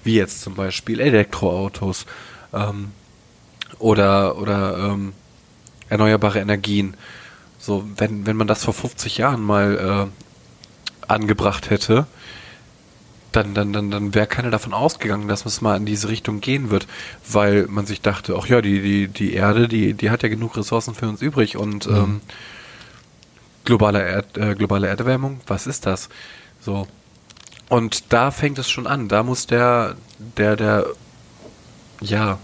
[0.05, 2.07] Wie jetzt zum Beispiel Elektroautos
[2.55, 2.93] ähm,
[3.81, 5.13] oder, oder ähm,
[5.89, 6.95] erneuerbare Energien.
[7.59, 12.07] So, wenn, wenn man das vor 50 Jahren mal äh, angebracht hätte,
[13.37, 16.71] dann, dann, dann, dann wäre keiner davon ausgegangen, dass es mal in diese Richtung gehen
[16.71, 16.87] wird,
[17.29, 20.57] weil man sich dachte, ach ja, die, die, die Erde, die, die hat ja genug
[20.57, 21.97] Ressourcen für uns übrig und mhm.
[21.97, 22.21] ähm,
[23.65, 26.09] globale, Erd, äh, globale Erderwärmung, was ist das?
[26.61, 26.89] So.
[27.69, 29.09] Und da fängt es schon an.
[29.09, 30.87] Da muss der, der, der,
[32.01, 32.39] ja,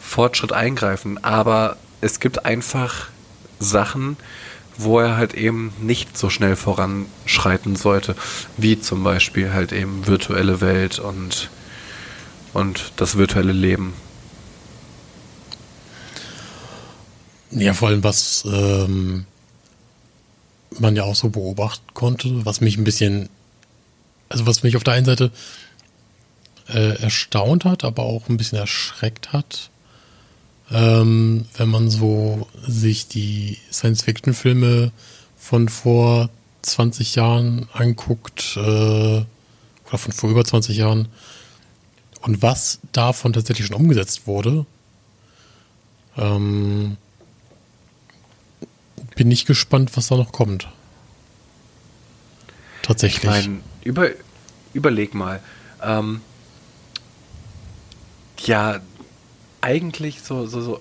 [0.00, 1.22] Fortschritt eingreifen.
[1.22, 3.08] Aber es gibt einfach
[3.58, 4.16] Sachen,
[4.78, 8.16] wo er halt eben nicht so schnell voranschreiten sollte,
[8.56, 11.50] wie zum Beispiel halt eben virtuelle Welt und
[12.54, 13.92] und das virtuelle Leben.
[17.50, 19.26] Ja, vor allem, was ähm,
[20.78, 23.28] man ja auch so beobachten konnte, was mich ein bisschen,
[24.28, 25.30] also was mich auf der einen Seite
[26.68, 29.70] äh, erstaunt hat, aber auch ein bisschen erschreckt hat,
[30.70, 34.92] ähm, wenn man so sich die Science-Fiction-Filme
[35.36, 36.28] von vor
[36.62, 41.08] 20 Jahren anguckt, äh, oder von vor über 20 Jahren,
[42.20, 44.66] und was davon tatsächlich schon umgesetzt wurde.
[46.16, 46.96] Ähm,
[49.14, 50.68] bin ich gespannt, was da noch kommt.
[52.82, 53.24] Tatsächlich.
[53.24, 54.10] Ich mein, über,
[54.74, 55.40] überleg mal.
[55.82, 56.20] Ähm,
[58.44, 58.80] ja,
[59.60, 60.80] eigentlich so, so, so.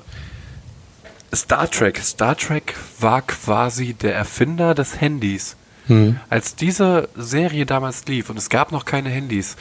[1.34, 2.00] Star Trek.
[2.00, 5.56] Star Trek war quasi der Erfinder des Handys.
[5.88, 6.20] Hm.
[6.30, 9.56] Als diese Serie damals lief und es gab noch keine Handys,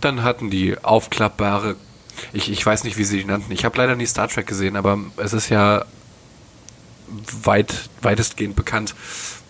[0.00, 1.76] dann hatten die aufklappbare,
[2.32, 3.52] ich, ich weiß nicht, wie sie die nannten.
[3.52, 5.84] Ich habe leider nie Star Trek gesehen, aber es ist ja
[7.42, 8.94] weit, weitestgehend bekannt,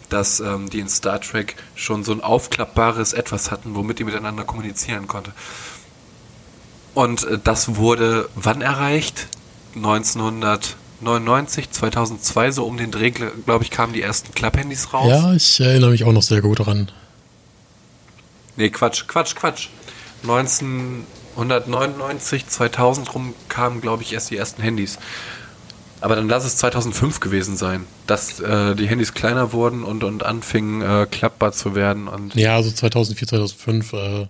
[0.09, 4.44] dass ähm, die in Star Trek schon so ein aufklappbares Etwas hatten, womit die miteinander
[4.44, 5.33] kommunizieren konnte.
[6.94, 9.28] Und äh, das wurde wann erreicht?
[9.74, 15.09] 1999, 2002, so um den Dreh, glaube ich, kamen die ersten Klapphandys raus.
[15.09, 16.92] Ja, ich erinnere mich auch noch sehr gut daran.
[18.57, 19.66] Nee, Quatsch, Quatsch, Quatsch.
[20.22, 25.00] 1999, 2000 rum kamen, glaube ich, erst die ersten Handys.
[26.00, 30.22] Aber dann lass es 2005 gewesen sein, dass äh, die Handys kleiner wurden und, und
[30.22, 32.07] anfingen äh, klappbar zu werden.
[32.09, 33.92] Und ja, also 2004, 2005.
[33.92, 34.26] Äh,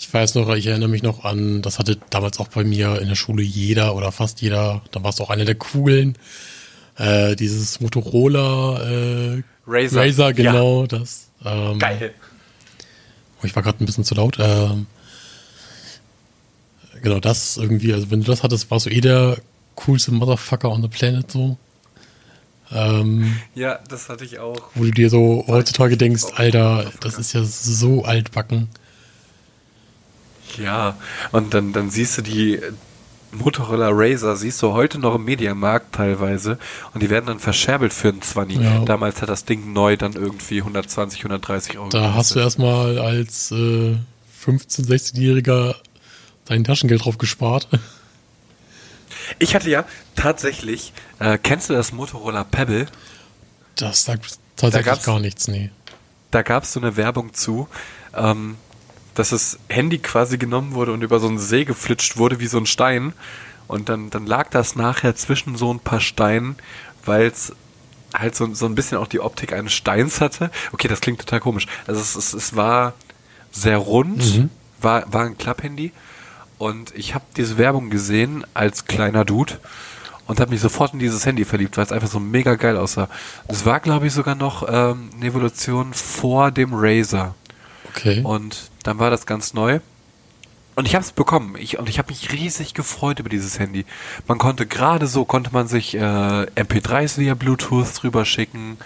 [0.00, 3.08] ich weiß noch, ich erinnere mich noch an, das hatte damals auch bei mir in
[3.08, 6.16] der Schule jeder oder fast jeder, da war es auch einer der coolen,
[6.96, 10.00] äh, dieses Motorola äh, Razer.
[10.00, 10.86] Razer, genau, ja.
[10.86, 11.28] das.
[11.44, 12.14] Ähm, Geil.
[13.42, 14.38] Oh, ich war gerade ein bisschen zu laut.
[14.40, 14.86] Ähm,
[17.02, 19.36] genau, das irgendwie, also wenn du das hattest, warst du eh der
[19.74, 21.58] coolste Motherfucker on the planet so.
[22.72, 24.70] Ähm, ja, das hatte ich auch.
[24.74, 28.68] Wo du dir so heutzutage denkst, Alter, das ist ja so altbacken.
[30.58, 30.96] Ja,
[31.32, 32.60] und dann, dann siehst du die
[33.32, 36.58] Motorola Razer, siehst du heute noch im Mediamarkt teilweise
[36.94, 38.58] und die werden dann verscherbelt für einen 20.
[38.58, 38.84] Ja.
[38.84, 41.88] Damals hat das Ding neu dann irgendwie 120, 130 Euro.
[41.90, 43.96] Da hast du erstmal als äh,
[44.44, 45.76] 15-, 16-Jähriger
[46.46, 47.68] dein Taschengeld drauf gespart.
[49.38, 49.84] Ich hatte ja
[50.16, 52.86] tatsächlich, äh, kennst du das Motorola Pebble?
[53.76, 55.70] Das sagt tatsächlich da gar nichts, nee.
[56.32, 57.68] Da gab es so eine Werbung zu,
[58.16, 58.56] ähm,
[59.14, 62.58] dass das Handy quasi genommen wurde und über so einen See geflitscht wurde wie so
[62.58, 63.12] ein Stein.
[63.66, 66.56] Und dann, dann lag das nachher zwischen so ein paar Steinen,
[67.04, 67.52] weil es
[68.14, 70.50] halt so, so ein bisschen auch die Optik eines Steins hatte.
[70.72, 71.66] Okay, das klingt total komisch.
[71.86, 72.94] Also es, es, es war
[73.52, 74.50] sehr rund, mhm.
[74.80, 75.92] war, war ein Klapphandy
[76.58, 79.58] und ich habe diese Werbung gesehen als kleiner Dude
[80.26, 83.08] und habe mich sofort in dieses Handy verliebt, weil es einfach so mega geil aussah.
[83.48, 87.34] Das war, glaube ich, sogar noch ähm, eine Evolution vor dem Razer.
[87.88, 88.22] Okay.
[88.22, 89.80] Und dann war das ganz neu.
[90.76, 91.56] Und ich habe es bekommen.
[91.58, 93.84] Ich, und ich habe mich riesig gefreut über dieses Handy.
[94.26, 98.78] Man konnte gerade so, konnte man sich äh, MP3s via Bluetooth drüber schicken.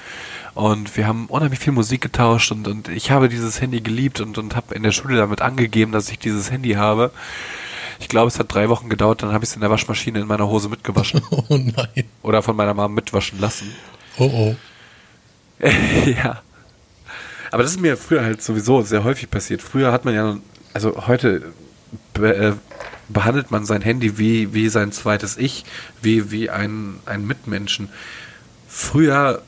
[0.55, 4.39] Und wir haben unheimlich viel Musik getauscht und, und ich habe dieses Handy geliebt und,
[4.39, 7.11] und habe in der Schule damit angegeben, dass ich dieses Handy habe.
[7.99, 10.27] Ich glaube, es hat drei Wochen gedauert, dann habe ich es in der Waschmaschine in
[10.27, 11.23] meiner Hose mitgewaschen.
[11.31, 12.05] Oh nein.
[12.23, 13.75] Oder von meiner Mom mitwaschen lassen.
[14.19, 14.57] Oh oh.
[16.07, 16.43] ja.
[17.55, 19.63] Aber das ist mir früher halt sowieso sehr häufig passiert.
[19.63, 20.39] Früher hat man ja,
[20.73, 21.53] also heute
[22.13, 22.53] be, äh,
[23.09, 25.65] behandelt man sein Handy wie, wie sein zweites Ich,
[26.03, 27.91] wie, wie ein, ein Mitmenschen.
[28.67, 29.41] Früher,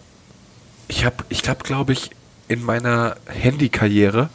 [0.87, 2.11] ich habe, ich glaube, glaube ich,
[2.47, 4.31] in meiner Handykarriere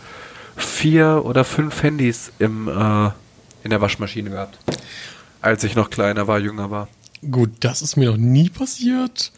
[0.57, 3.11] vier oder fünf Handys im äh,
[3.63, 4.59] in der Waschmaschine gehabt.
[5.41, 6.89] Als ich noch kleiner war, jünger war.
[7.31, 9.31] Gut, das ist mir noch nie passiert.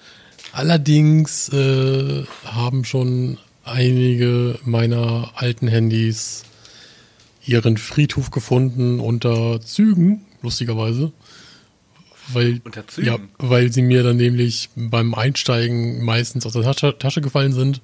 [0.53, 6.43] Allerdings äh, haben schon einige meiner alten Handys
[7.45, 11.11] ihren Friedhof gefunden unter Zügen, lustigerweise.
[12.29, 13.07] Weil, unter Zügen?
[13.07, 17.81] Ja, weil sie mir dann nämlich beim Einsteigen meistens aus der Tasche, Tasche gefallen sind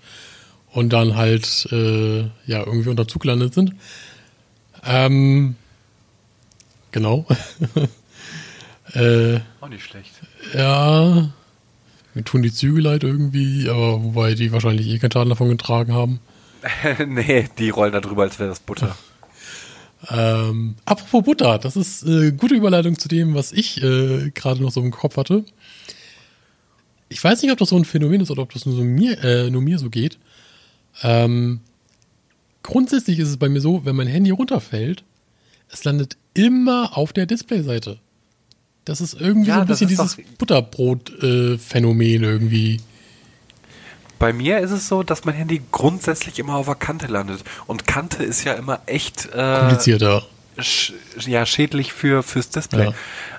[0.71, 3.75] und dann halt äh, ja irgendwie unter Zug gelandet sind.
[4.85, 5.55] Ähm,
[6.91, 7.25] Genau.
[8.93, 10.11] äh, Auch nicht schlecht.
[10.53, 11.29] Ja.
[12.13, 15.93] Mir tun die Züge leid irgendwie, aber wobei die wahrscheinlich eh keinen Schaden davon getragen
[15.93, 16.19] haben.
[17.07, 18.97] nee, die rollen da drüber, als wäre das Butter.
[20.09, 24.71] ähm, apropos Butter, das ist äh, gute Überleitung zu dem, was ich äh, gerade noch
[24.71, 25.45] so im Kopf hatte.
[27.09, 29.23] Ich weiß nicht, ob das so ein Phänomen ist oder ob das nur, so mir,
[29.23, 30.19] äh, nur mir so geht.
[31.01, 31.61] Ähm,
[32.63, 35.03] grundsätzlich ist es bei mir so, wenn mein Handy runterfällt,
[35.69, 37.99] es landet immer auf der Displayseite.
[38.89, 42.81] Das ist irgendwie Ja, so ein bisschen dieses Butterbrot-Phänomen irgendwie.
[44.17, 47.43] Bei mir ist es so, dass mein Handy grundsätzlich immer auf der Kante landet.
[47.67, 50.23] Und Kante ist ja immer echt äh, Komplizierter.
[50.57, 52.85] sch ja, schädlich für, fürs Display.
[52.85, 52.93] Ja.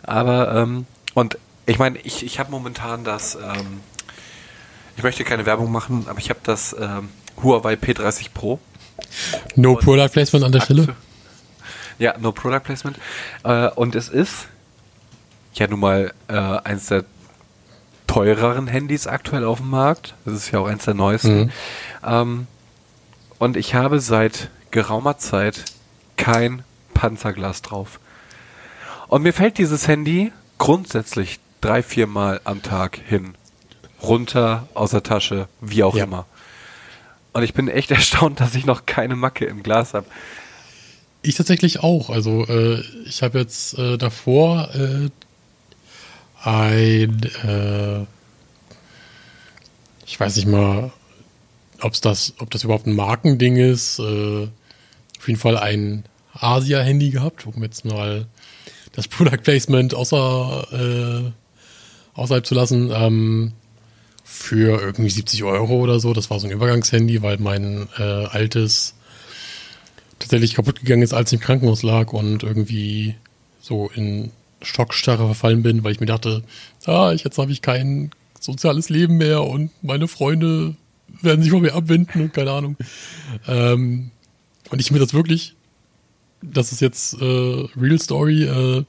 [0.05, 1.37] Aber, ähm, und
[1.67, 3.81] ich meine, ich, ich habe momentan das, ähm,
[4.97, 7.09] ich möchte keine Werbung machen, aber ich habe das ähm,
[7.43, 8.61] Huawei P30 Pro.
[9.57, 10.95] No Product Placement an der Stelle.
[11.99, 12.97] Ja, no Product Placement.
[13.43, 14.47] Äh, und es ist
[15.55, 17.05] ja nun mal äh, eins der
[18.07, 20.15] teureren Handys aktuell auf dem Markt.
[20.25, 21.39] Das ist ja auch eins der neuesten.
[21.41, 21.51] Mhm.
[22.05, 22.47] Ähm,
[23.39, 25.65] und ich habe seit geraumer Zeit
[26.17, 26.63] kein
[26.95, 28.01] Panzerglas drauf.
[29.09, 33.35] Und mir fällt dieses Handy grundsätzlich drei, vier Mal am Tag hin.
[34.03, 36.05] Runter, aus der Tasche, wie auch Ja.
[36.05, 36.27] immer.
[37.33, 40.07] Und ich bin echt erstaunt, dass ich noch keine Macke im Glas habe.
[41.23, 42.09] Ich tatsächlich auch.
[42.11, 45.11] Also äh, ich habe jetzt äh, davor äh,
[46.43, 48.07] ein, äh,
[50.07, 50.93] ich weiß nicht mal,
[51.81, 53.99] ob's das, ob das überhaupt ein Markending ist.
[53.99, 54.49] Äh,
[55.19, 58.27] auf jeden Fall ein Asia-Handy gehabt, um jetzt mal
[58.93, 61.33] das Product Placement außer,
[62.15, 62.91] äh, außerhalb zu lassen.
[62.93, 63.53] Ähm,
[64.31, 66.13] für irgendwie 70 Euro oder so.
[66.15, 68.95] Das war so ein Übergangshandy, weil mein äh, altes
[70.21, 73.17] tatsächlich kaputt gegangen ist, als ich im Krankenhaus lag und irgendwie
[73.61, 74.31] so in
[74.63, 76.43] Schockstarre verfallen bin, weil ich mir dachte,
[76.87, 80.75] ah, ich, jetzt habe ich kein soziales Leben mehr und meine Freunde
[81.23, 82.77] werden sich von mir abwenden und keine Ahnung.
[83.47, 84.11] Ähm,
[84.71, 85.55] und ich mir das wirklich,
[86.43, 88.85] das ist jetzt äh, Real Story, äh,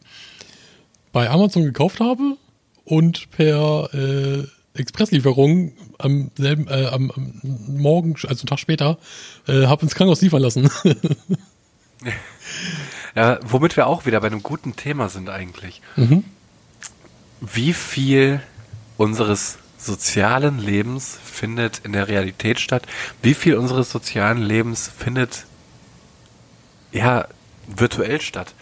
[1.11, 2.38] bei Amazon gekauft habe
[2.86, 4.43] und per äh,
[4.74, 7.34] Expresslieferung am selben, äh, am, am
[7.67, 8.97] Morgen, also einen Tag später,
[9.47, 10.69] äh, habe ins Krankenhaus liefern lassen.
[13.16, 15.82] Ja, womit wir auch wieder bei einem guten Thema sind eigentlich.
[15.95, 16.24] mhm.
[17.43, 18.39] Wie viel
[18.97, 22.84] unseres sozialen Lebens findet in der Realität statt?
[23.24, 25.45] Wie viel unseres sozialen Lebens findet
[26.91, 27.28] ja
[27.68, 28.53] virtuell statt?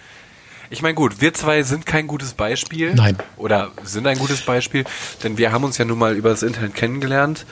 [0.70, 2.94] Ich meine, gut, wir zwei sind kein gutes Beispiel.
[2.94, 3.18] Nein.
[3.38, 4.86] Oder sind ein gutes Beispiel,
[5.24, 7.46] denn wir haben uns ja nun mal über das Internet kennengelernt,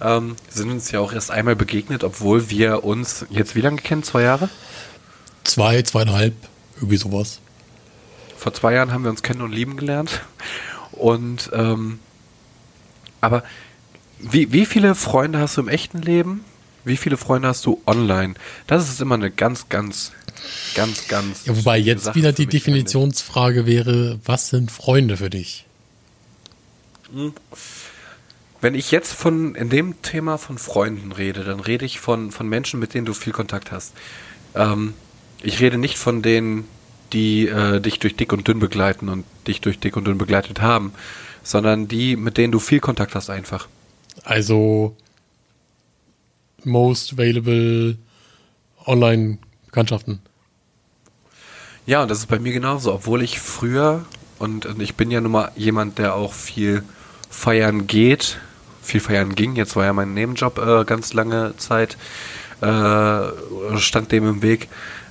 [0.00, 4.02] ähm, sind uns ja auch erst einmal begegnet, obwohl wir uns jetzt wie lange kennen?
[4.02, 4.48] Zwei Jahre?
[5.50, 6.32] Zwei, zweieinhalb,
[6.76, 7.40] irgendwie sowas.
[8.36, 10.20] Vor zwei Jahren haben wir uns kennen und lieben gelernt.
[10.92, 11.98] Und ähm,
[13.20, 13.42] aber
[14.20, 16.44] wie, wie viele Freunde hast du im echten Leben?
[16.84, 18.34] Wie viele Freunde hast du online?
[18.68, 20.12] Das ist immer eine ganz, ganz,
[20.76, 21.46] ganz, ganz.
[21.46, 22.46] Ja, wobei jetzt Sache wieder die.
[22.46, 25.66] Definitionsfrage wäre, was sind Freunde für dich?
[28.60, 32.48] Wenn ich jetzt von in dem Thema von Freunden rede, dann rede ich von, von
[32.48, 33.94] Menschen, mit denen du viel Kontakt hast.
[34.54, 34.94] Ähm,
[35.42, 36.66] ich rede nicht von denen,
[37.12, 40.60] die äh, dich durch dick und dünn begleiten und dich durch dick und dünn begleitet
[40.60, 40.92] haben,
[41.42, 43.68] sondern die, mit denen du viel Kontakt hast einfach.
[44.24, 44.96] Also
[46.64, 47.96] most available
[48.86, 50.20] Online-Bekanntschaften.
[51.86, 54.04] Ja, und das ist bei mir genauso, obwohl ich früher,
[54.38, 56.82] und, und ich bin ja nun mal jemand, der auch viel
[57.30, 58.38] feiern geht,
[58.82, 61.96] viel feiern ging, jetzt war ja mein Nebenjob äh, ganz lange Zeit,
[62.60, 64.68] äh, stand dem im Weg,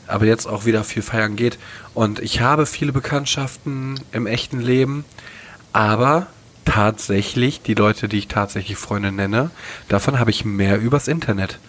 [0.10, 1.58] aber jetzt auch wieder viel feiern geht.
[1.94, 5.06] Und ich habe viele Bekanntschaften im echten Leben,
[5.74, 6.28] aber
[6.66, 9.52] tatsächlich, die Leute, die ich tatsächlich Freunde nenne,
[9.88, 11.60] davon habe ich mehr übers Internet.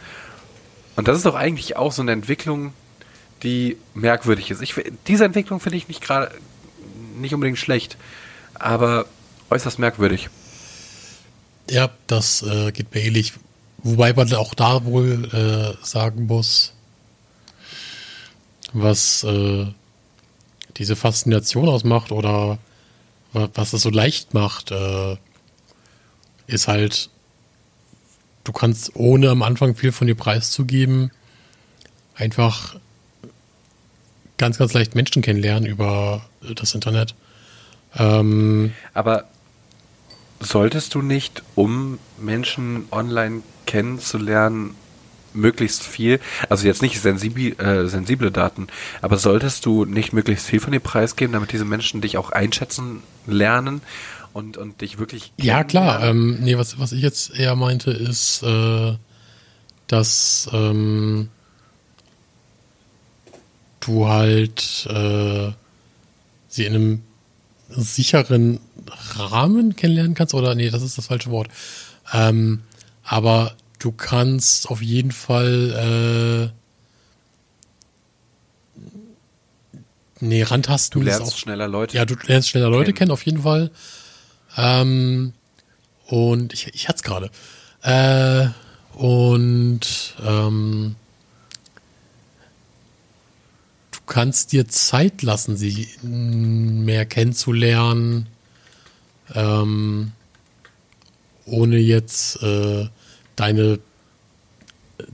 [0.96, 2.72] Und das ist doch eigentlich auch so eine Entwicklung,
[3.42, 4.60] die merkwürdig ist.
[4.60, 4.74] Ich,
[5.06, 6.30] diese Entwicklung finde ich nicht gerade
[7.16, 7.96] nicht unbedingt schlecht,
[8.54, 9.06] aber
[9.50, 10.28] äußerst merkwürdig.
[11.70, 13.32] Ja, das äh, geht mir ähnlich.
[13.82, 16.74] Wobei man auch da wohl äh, sagen muss,
[18.72, 19.66] was äh,
[20.76, 22.58] diese Faszination ausmacht oder
[23.32, 25.16] wa- was es so leicht macht, äh,
[26.46, 27.10] ist halt,
[28.44, 31.10] du kannst ohne am Anfang viel von dir preiszugeben,
[32.14, 32.76] einfach
[34.38, 36.22] ganz, ganz leicht Menschen kennenlernen über
[36.56, 37.14] das Internet.
[37.96, 39.24] Ähm, Aber
[40.40, 44.74] solltest du nicht, um Menschen online kennenzulernen,
[45.34, 48.68] möglichst viel, also jetzt nicht sensibi äh, sensible Daten,
[49.02, 53.02] aber solltest du nicht möglichst viel von dir preisgeben, damit diese Menschen dich auch einschätzen
[53.26, 53.80] lernen
[54.32, 56.02] und, und dich wirklich Ja, klar.
[56.02, 58.94] Ähm, nee, was, was ich jetzt eher meinte, ist, äh,
[59.86, 61.28] dass ähm,
[63.80, 65.50] du halt äh,
[66.48, 67.02] sie in einem
[67.68, 68.60] sicheren
[69.16, 70.34] Rahmen kennenlernen kannst.
[70.34, 71.48] Oder nee, das ist das falsche Wort.
[72.12, 72.62] Ähm,
[73.04, 76.60] aber du kannst auf jeden Fall äh,
[80.22, 81.96] Nee, rantasten Du lernst auch, schneller Leute.
[81.96, 82.96] Ja, du lernst schneller Leute kennen.
[82.96, 83.70] kennen, auf jeden Fall.
[84.56, 85.32] Ähm,
[86.06, 87.30] und ich, ich hatte es gerade.
[87.82, 88.50] Äh,
[88.98, 90.96] und ähm,
[93.92, 98.26] du kannst dir Zeit lassen, sie mehr kennenzulernen,
[99.34, 100.12] ähm,
[101.46, 102.88] ohne jetzt äh,
[103.40, 103.78] deine,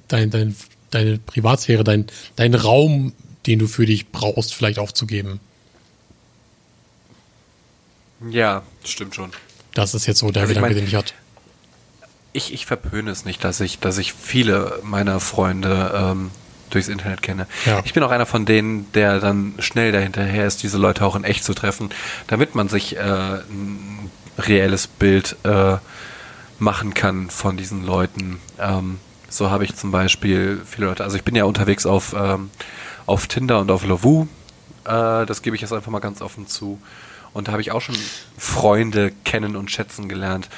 [0.08, 0.56] dein, dein,
[0.90, 3.12] deine Privatsphäre, dein, dein Raum,
[3.46, 5.38] den du für dich brauchst, vielleicht aufzugeben.
[8.30, 9.30] Ja, stimmt schon.
[9.74, 11.14] Das ist jetzt so der Also ich Gedanke, mein- den ich hatte.
[12.32, 16.30] Ich, ich verpöne es nicht, dass ich, dass ich viele meiner Freunde ähm,
[16.68, 17.46] durchs Internet kenne.
[17.64, 17.80] Ja.
[17.86, 21.24] Ich bin auch einer von denen, der dann schnell dahinterher ist, diese Leute auch in
[21.24, 21.88] echt zu treffen,
[22.26, 25.76] damit man sich äh, ein reelles Bild äh,
[26.58, 28.40] machen kann von diesen Leuten.
[28.58, 28.98] Ähm,
[29.28, 32.50] so habe ich zum Beispiel viele Leute, also ich bin ja unterwegs auf, ähm,
[33.06, 34.28] auf Tinder und auf Lovoo,
[34.84, 36.78] äh, das gebe ich jetzt einfach mal ganz offen zu.
[37.32, 37.96] Und da habe ich auch schon
[38.38, 40.48] Freunde kennen und schätzen gelernt.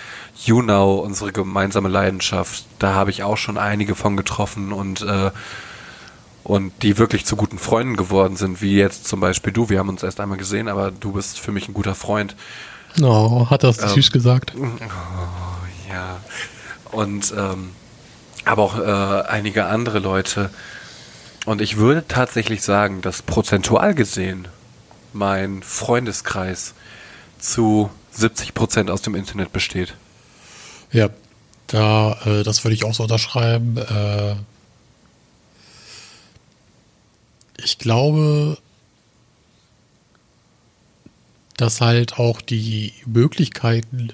[0.44, 5.32] YouNow, unsere gemeinsame Leidenschaft, da habe ich auch schon einige von getroffen und, äh,
[6.44, 9.68] und die wirklich zu guten Freunden geworden sind, wie jetzt zum Beispiel du.
[9.70, 12.36] Wir haben uns erst einmal gesehen, aber du bist für mich ein guter Freund.
[12.96, 14.52] No, hat das Ähm, süß gesagt.
[15.88, 16.20] Ja.
[16.90, 17.70] Und ähm,
[18.44, 20.50] aber auch äh, einige andere Leute.
[21.44, 24.48] Und ich würde tatsächlich sagen, dass prozentual gesehen
[25.12, 26.74] mein Freundeskreis
[27.38, 29.94] zu 70 Prozent aus dem Internet besteht.
[30.92, 31.10] Ja,
[31.66, 33.76] da, äh, das würde ich auch so unterschreiben.
[33.76, 34.36] Äh,
[37.62, 38.58] ich glaube,
[41.56, 44.12] dass halt auch die Möglichkeiten,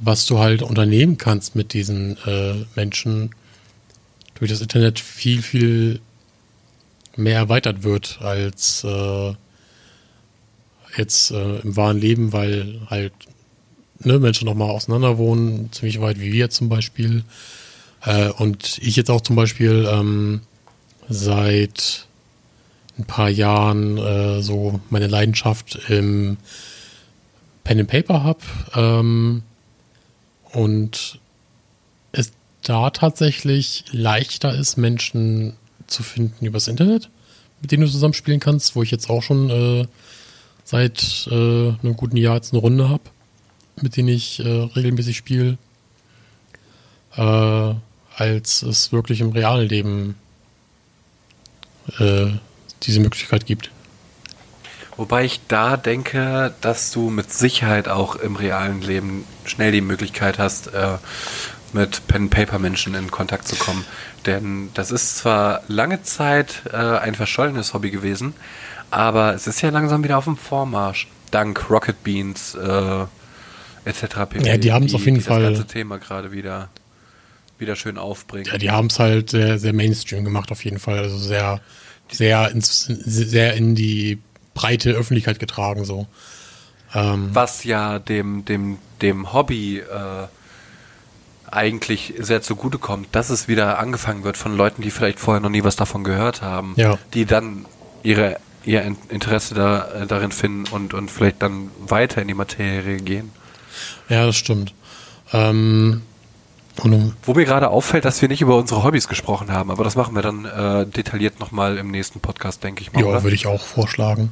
[0.00, 3.30] was du halt unternehmen kannst mit diesen äh, Menschen,
[4.34, 6.00] durch das Internet viel, viel
[7.16, 9.32] mehr erweitert wird als äh,
[10.96, 13.12] jetzt äh, im wahren Leben, weil halt
[14.00, 17.24] ne, Menschen nochmal auseinander wohnen, ziemlich weit wie wir zum Beispiel.
[18.04, 20.42] Äh, und ich jetzt auch zum Beispiel ähm,
[21.08, 22.06] seit
[22.98, 26.36] ein paar Jahren äh, so meine Leidenschaft im
[27.64, 28.40] Pen and Paper habe
[28.74, 29.42] ähm,
[30.56, 31.20] und
[32.12, 32.32] es
[32.62, 35.52] da tatsächlich leichter ist, Menschen
[35.86, 37.10] zu finden übers Internet,
[37.60, 39.86] mit denen du zusammenspielen kannst, wo ich jetzt auch schon äh,
[40.64, 43.02] seit äh, einem guten Jahr jetzt eine Runde habe,
[43.82, 45.58] mit denen ich äh, regelmäßig spiele,
[47.16, 47.74] äh,
[48.16, 50.14] als es wirklich im realen Leben
[51.98, 52.28] äh,
[52.84, 53.70] diese Möglichkeit gibt.
[54.96, 60.38] Wobei ich da denke, dass du mit Sicherheit auch im realen Leben schnell die Möglichkeit
[60.38, 60.96] hast, äh,
[61.72, 63.84] mit Pen-Paper-Menschen in Kontakt zu kommen.
[64.24, 68.34] Denn das ist zwar lange Zeit äh, ein verschollenes Hobby gewesen,
[68.90, 71.08] aber es ist ja langsam wieder auf dem Vormarsch.
[71.30, 73.04] Dank Rocket Beans äh,
[73.84, 74.04] etc.
[74.30, 74.46] pp.
[74.46, 75.42] Ja, die haben's auf jeden Fall.
[75.42, 76.70] das ganze Thema gerade wieder,
[77.58, 78.46] wieder schön aufbringen.
[78.46, 80.98] Ja, die haben es halt sehr, sehr Mainstream gemacht, auf jeden Fall.
[80.98, 81.60] Also sehr,
[82.10, 84.18] sehr, ins, sehr in die
[84.56, 86.06] breite Öffentlichkeit getragen, so.
[86.94, 90.26] Ähm, was ja dem, dem, dem Hobby äh,
[91.50, 95.62] eigentlich sehr zugutekommt, dass es wieder angefangen wird von Leuten, die vielleicht vorher noch nie
[95.62, 96.98] was davon gehört haben, Ja.
[97.14, 97.66] die dann
[98.02, 102.34] ihre, ihr In- Interesse da, äh, darin finden und, und vielleicht dann weiter in die
[102.34, 103.30] Materie gehen.
[104.08, 104.72] ja, das stimmt.
[105.32, 106.02] Ähm,
[107.22, 110.14] Wo mir gerade auffällt, dass wir nicht über unsere Hobbys gesprochen haben, aber das machen
[110.14, 113.02] wir dann äh, detailliert nochmal im nächsten Podcast, denke ich mal.
[113.02, 114.30] Ja, würde ich auch vorschlagen.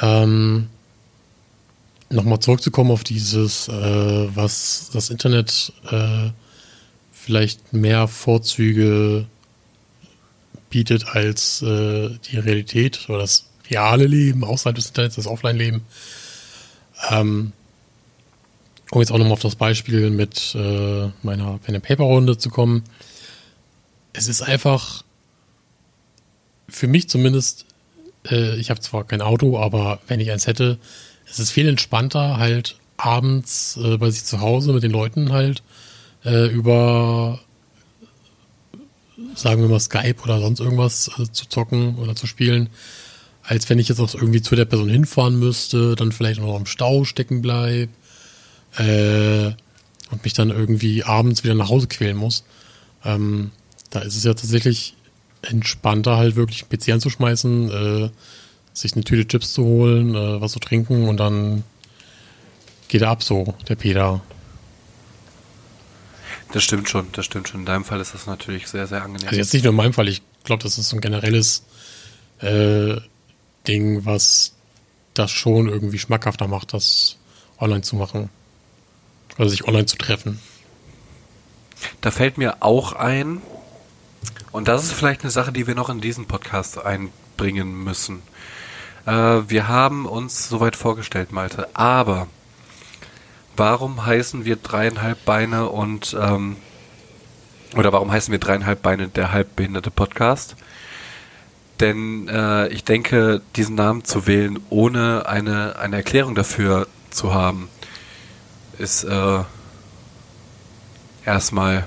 [0.00, 0.68] Ähm,
[2.10, 6.30] Nochmal zurückzukommen auf dieses, äh, was das Internet äh,
[7.12, 9.26] vielleicht mehr Vorzüge
[10.70, 15.82] bietet als äh, die Realität oder das reale Leben außerhalb des Internets, das Offline-Leben.
[17.10, 17.52] Ähm,
[18.90, 22.84] um jetzt auch nochmal auf das Beispiel mit äh, meiner Pen-and-Paper-Runde zu kommen.
[24.12, 25.04] Es ist einfach
[26.68, 27.66] für mich zumindest
[28.30, 30.78] äh, ich habe zwar kein Auto, aber wenn ich eins hätte,
[31.30, 35.62] es ist viel entspannter, halt abends äh, bei sich zu Hause mit den Leuten halt
[36.24, 37.38] äh, über,
[39.34, 42.70] sagen wir mal, Skype oder sonst irgendwas äh, zu zocken oder zu spielen,
[43.42, 46.66] als wenn ich jetzt auch irgendwie zu der Person hinfahren müsste, dann vielleicht noch im
[46.66, 47.88] Stau stecken bleib
[48.76, 49.52] äh,
[50.10, 52.44] und mich dann irgendwie abends wieder nach Hause quälen muss.
[53.04, 53.50] Ähm,
[53.90, 54.94] da ist es ja tatsächlich
[55.42, 58.10] entspannter, halt wirklich einen PC anzuschmeißen, äh,
[58.72, 61.64] sich eine Tüte Chips zu holen, äh, was zu trinken und dann
[62.88, 64.20] geht er ab so, der Peter.
[66.52, 67.60] Das stimmt schon, das stimmt schon.
[67.60, 69.28] In deinem Fall ist das natürlich sehr, sehr angenehm.
[69.28, 71.64] Also jetzt nicht nur in meinem Fall, ich glaube, das ist so ein generelles
[72.40, 72.96] äh,
[73.66, 74.54] Ding, was
[75.12, 77.16] das schon irgendwie schmackhafter macht, das
[77.58, 78.30] online zu machen.
[79.38, 80.40] Also sich online zu treffen.
[82.00, 83.40] Da fällt mir auch ein,
[84.50, 88.22] und das ist vielleicht eine Sache, die wir noch in diesen Podcast einbringen müssen.
[89.06, 89.12] Äh,
[89.48, 92.26] wir haben uns soweit vorgestellt, Malte, aber
[93.56, 96.56] warum heißen wir dreieinhalb Beine und ähm,
[97.76, 100.56] oder warum heißen wir dreieinhalb Beine der halbbehinderte Podcast?
[101.80, 107.68] Denn äh, ich denke, diesen Namen zu wählen, ohne eine, eine Erklärung dafür zu haben,
[108.78, 109.42] ist äh,
[111.24, 111.86] erstmal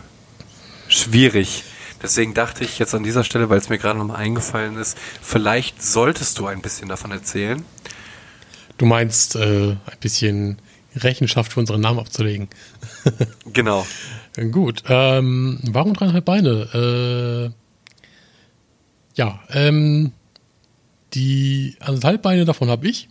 [0.87, 1.63] schwierig.
[2.01, 5.81] Deswegen dachte ich jetzt an dieser Stelle, weil es mir gerade nochmal eingefallen ist, vielleicht
[5.83, 7.63] solltest du ein bisschen davon erzählen.
[8.77, 10.57] Du meinst äh, ein bisschen
[10.95, 12.49] Rechenschaft für unseren Namen abzulegen.
[13.53, 13.85] genau.
[14.51, 14.83] Gut.
[14.87, 17.53] Ähm, warum dreieinhalb Beine?
[17.53, 17.61] Äh,
[19.15, 20.13] ja, ähm,
[21.13, 23.09] die anderthalb Beine davon habe ich.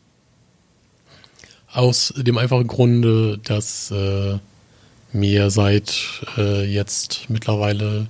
[1.73, 4.39] Aus dem einfachen Grunde, dass äh,
[5.13, 5.95] mir seit
[6.37, 8.09] äh, jetzt mittlerweile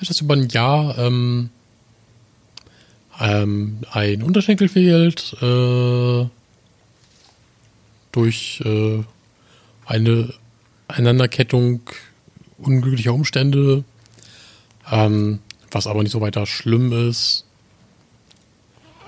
[0.00, 1.50] etwas über ein Jahr ähm,
[3.20, 6.26] ähm, ein Unterschenkel fehlt äh,
[8.12, 9.02] durch äh,
[9.86, 10.32] eine
[10.88, 11.80] Einanderkettung
[12.58, 13.84] unglücklicher Umstände,
[14.90, 15.40] ähm,
[15.70, 17.44] was aber nicht so weiter schlimm ist,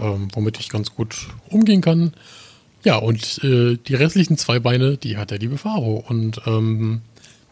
[0.01, 2.13] ähm, womit ich ganz gut umgehen kann.
[2.85, 6.05] Ja, und äh, die restlichen zwei Beine, die hat der liebe Faro.
[6.07, 7.03] Und ähm,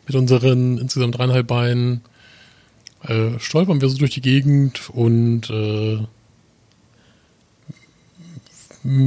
[0.07, 2.03] mit unseren insgesamt dreieinhalb Beinen
[3.03, 5.99] äh, stolpern wir so durch die Gegend und äh,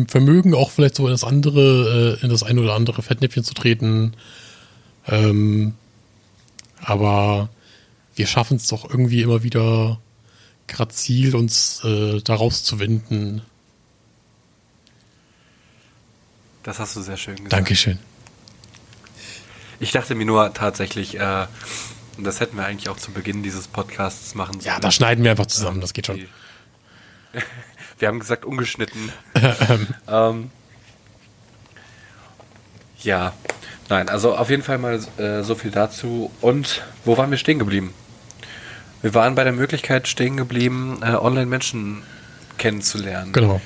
[0.07, 3.53] vermögen auch vielleicht so in das andere, äh, in das ein oder andere Fettnäpfchen zu
[3.53, 4.13] treten.
[5.07, 5.74] Ähm,
[6.82, 7.49] aber
[8.15, 9.99] wir schaffen es doch irgendwie immer wieder
[10.67, 13.41] grazil, uns äh, daraus zu winden.
[16.64, 17.53] Das hast du sehr schön gesagt.
[17.53, 17.99] Dankeschön.
[19.80, 21.47] Ich dachte mir nur tatsächlich, äh,
[22.18, 24.66] das hätten wir eigentlich auch zu Beginn dieses Podcasts machen sollen.
[24.66, 26.28] Ja, da schneiden wir einfach zusammen, das geht schon.
[27.99, 29.12] wir haben gesagt ungeschnitten.
[30.07, 30.51] ähm,
[33.01, 33.34] ja,
[33.88, 36.32] nein, also auf jeden Fall mal äh, so viel dazu.
[36.41, 37.93] Und wo waren wir stehen geblieben?
[39.01, 42.03] Wir waren bei der Möglichkeit stehen geblieben, äh, Online-Menschen
[42.57, 43.32] kennenzulernen.
[43.32, 43.62] Genau.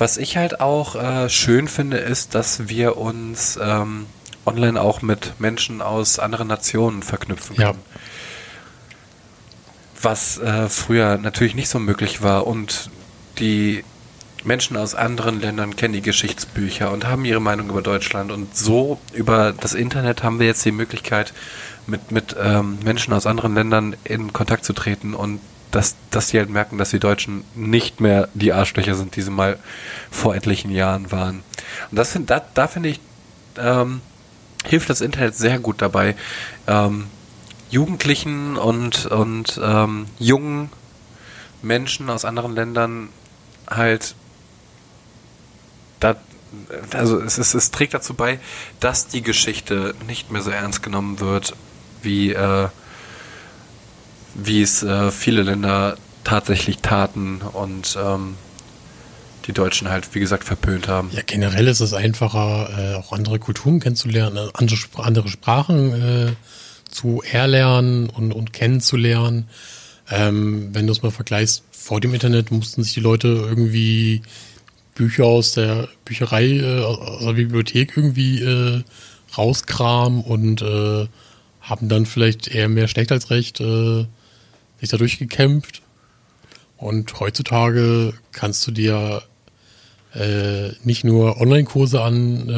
[0.00, 4.06] Was ich halt auch äh, schön finde, ist, dass wir uns ähm,
[4.46, 7.68] online auch mit Menschen aus anderen Nationen verknüpfen können.
[7.68, 8.00] Ja.
[10.00, 12.88] Was äh, früher natürlich nicht so möglich war und
[13.38, 13.84] die
[14.42, 18.98] Menschen aus anderen Ländern kennen die Geschichtsbücher und haben ihre Meinung über Deutschland und so
[19.12, 21.34] über das Internet haben wir jetzt die Möglichkeit,
[21.86, 25.40] mit, mit ähm, Menschen aus anderen Ländern in Kontakt zu treten und
[25.70, 29.30] dass, dass die halt merken, dass die Deutschen nicht mehr die Arschlöcher sind, die sie
[29.30, 29.58] mal
[30.10, 31.42] vor etlichen Jahren waren.
[31.90, 33.00] Und das find, da, da finde ich,
[33.56, 34.00] ähm,
[34.64, 36.16] hilft das Internet sehr gut dabei,
[36.66, 37.06] ähm,
[37.70, 40.70] Jugendlichen und, und ähm, jungen
[41.62, 43.10] Menschen aus anderen Ländern
[43.68, 44.16] halt
[46.00, 46.16] da,
[46.94, 48.40] also es, ist, es trägt dazu bei,
[48.80, 51.54] dass die Geschichte nicht mehr so ernst genommen wird,
[52.02, 52.68] wie, äh,
[54.44, 58.36] wie es äh, viele Länder tatsächlich taten und ähm,
[59.46, 61.10] die Deutschen halt, wie gesagt, verpönt haben.
[61.12, 66.32] Ja, generell ist es einfacher, äh, auch andere Kulturen kennenzulernen, äh, andere, andere Sprachen äh,
[66.88, 69.48] zu erlernen und, und kennenzulernen.
[70.10, 74.22] Ähm, wenn du es mal vergleichst, vor dem Internet mussten sich die Leute irgendwie
[74.94, 78.82] Bücher aus der Bücherei, äh, aus der Bibliothek irgendwie äh,
[79.36, 81.06] rauskramen und äh,
[81.60, 84.06] haben dann vielleicht eher mehr schlecht als recht äh,
[84.80, 85.82] sich dadurch gekämpft.
[86.76, 89.22] Und heutzutage kannst du dir
[90.14, 92.48] äh, nicht nur Online-Kurse an,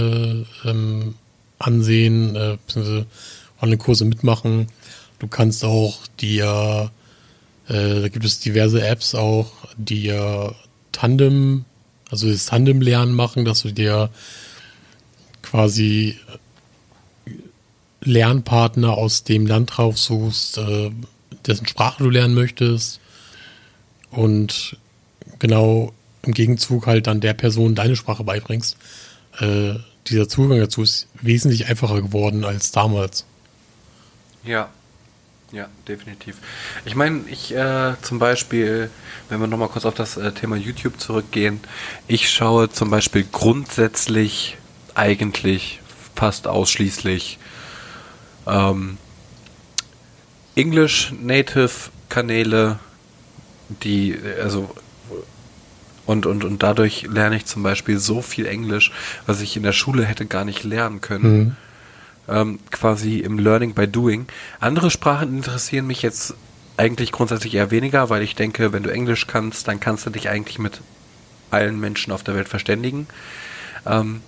[0.64, 1.14] äh, ähm,
[1.58, 3.06] ansehen, äh, beziehungsweise
[3.60, 4.68] Online-Kurse mitmachen.
[5.18, 6.90] Du kannst auch dir,
[7.68, 9.52] äh, da gibt es diverse Apps auch,
[9.88, 10.54] ja
[10.92, 11.64] Tandem,
[12.10, 14.10] also das Tandem-Lernen machen, dass du dir
[15.42, 16.16] quasi
[18.02, 20.90] Lernpartner aus dem Land raussuchst, äh,
[21.46, 23.00] dessen Sprache du lernen möchtest.
[24.10, 24.76] Und
[25.38, 28.76] genau im Gegenzug halt dann der Person deine Sprache beibringst.
[29.40, 29.74] Äh,
[30.06, 33.24] dieser Zugang dazu ist wesentlich einfacher geworden als damals.
[34.44, 34.68] Ja,
[35.52, 36.36] ja, definitiv.
[36.86, 38.90] Ich meine, ich äh, zum Beispiel,
[39.28, 41.60] wenn wir nochmal kurz auf das äh, Thema YouTube zurückgehen,
[42.08, 44.56] ich schaue zum Beispiel grundsätzlich
[44.94, 45.80] eigentlich
[46.14, 47.38] fast ausschließlich
[48.46, 48.96] ähm,
[50.54, 52.78] English Native Kanäle,
[53.82, 54.74] die also
[56.04, 58.90] Und, und, und dadurch lerne ich zum Beispiel so viel Englisch,
[59.24, 61.38] was ich in der Schule hätte gar nicht lernen können.
[61.38, 61.56] Mhm.
[62.28, 64.26] Ähm, quasi im Learning by Doing.
[64.58, 66.34] Andere Sprachen interessieren mich jetzt
[66.76, 70.28] eigentlich grundsätzlich eher weniger, weil ich denke, wenn du Englisch kannst, dann kannst du dich
[70.28, 70.80] eigentlich mit
[71.50, 73.06] allen Menschen auf der Welt verständigen.
[73.86, 74.22] Ähm,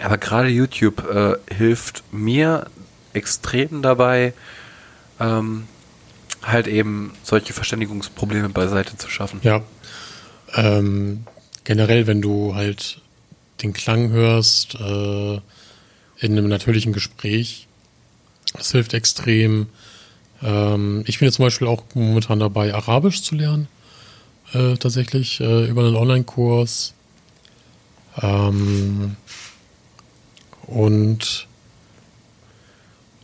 [0.00, 2.68] aber gerade YouTube äh, hilft mir
[3.12, 4.32] extrem dabei,
[5.20, 5.64] ähm,
[6.42, 9.40] halt eben solche Verständigungsprobleme beiseite zu schaffen.
[9.42, 9.62] Ja.
[10.54, 11.24] Ähm,
[11.64, 13.00] generell, wenn du halt
[13.62, 15.34] den Klang hörst äh,
[16.18, 17.66] in einem natürlichen Gespräch,
[18.54, 19.68] das hilft extrem.
[20.42, 23.68] Ähm, ich bin jetzt zum Beispiel auch momentan dabei, Arabisch zu lernen.
[24.52, 26.94] Äh, tatsächlich äh, über einen Online-Kurs.
[28.22, 29.16] Ähm,
[30.66, 31.48] und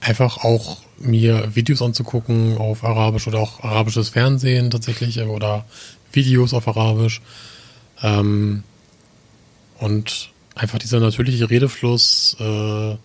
[0.01, 5.65] einfach auch mir Videos anzugucken auf Arabisch oder auch arabisches Fernsehen tatsächlich äh, oder
[6.13, 7.21] Videos auf Arabisch.
[8.03, 8.65] Ähm,
[9.79, 12.97] und einfach dieser natürliche Redefluss, äh,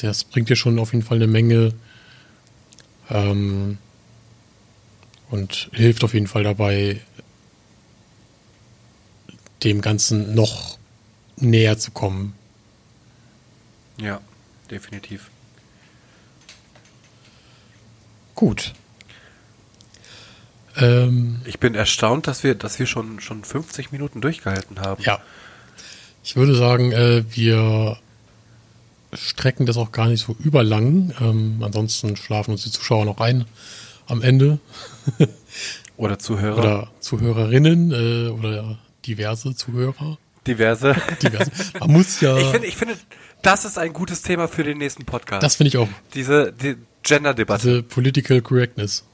[0.00, 1.74] das bringt dir schon auf jeden Fall eine Menge
[3.10, 3.78] ähm,
[5.30, 7.00] und hilft auf jeden Fall dabei,
[9.64, 10.78] dem Ganzen noch
[11.36, 12.34] näher zu kommen.
[13.98, 14.20] Ja,
[14.70, 15.31] definitiv.
[18.34, 18.72] Gut.
[20.76, 25.02] Ähm, Ich bin erstaunt, dass wir, dass wir schon, schon 50 Minuten durchgehalten haben.
[25.02, 25.20] ja.
[26.24, 27.98] Ich würde sagen, äh, wir
[29.12, 31.12] strecken das auch gar nicht so überlang.
[31.20, 33.44] Ähm, ansonsten schlafen uns die Zuschauer noch ein
[34.06, 34.60] am Ende.
[35.96, 36.58] Oder Zuhörer.
[36.58, 40.16] Oder Zuhörerinnen äh, oder diverse Zuhörer.
[40.46, 40.94] Diverse.
[41.22, 41.50] Diverse.
[41.80, 42.36] Man muss ja.
[42.38, 42.96] Ich finde, ich finde,
[43.42, 45.42] das ist ein gutes Thema für den nächsten Podcast.
[45.42, 45.88] das finde ich auch.
[46.14, 47.66] Diese die Gender-Debatte.
[47.66, 49.04] Diese Political Correctness.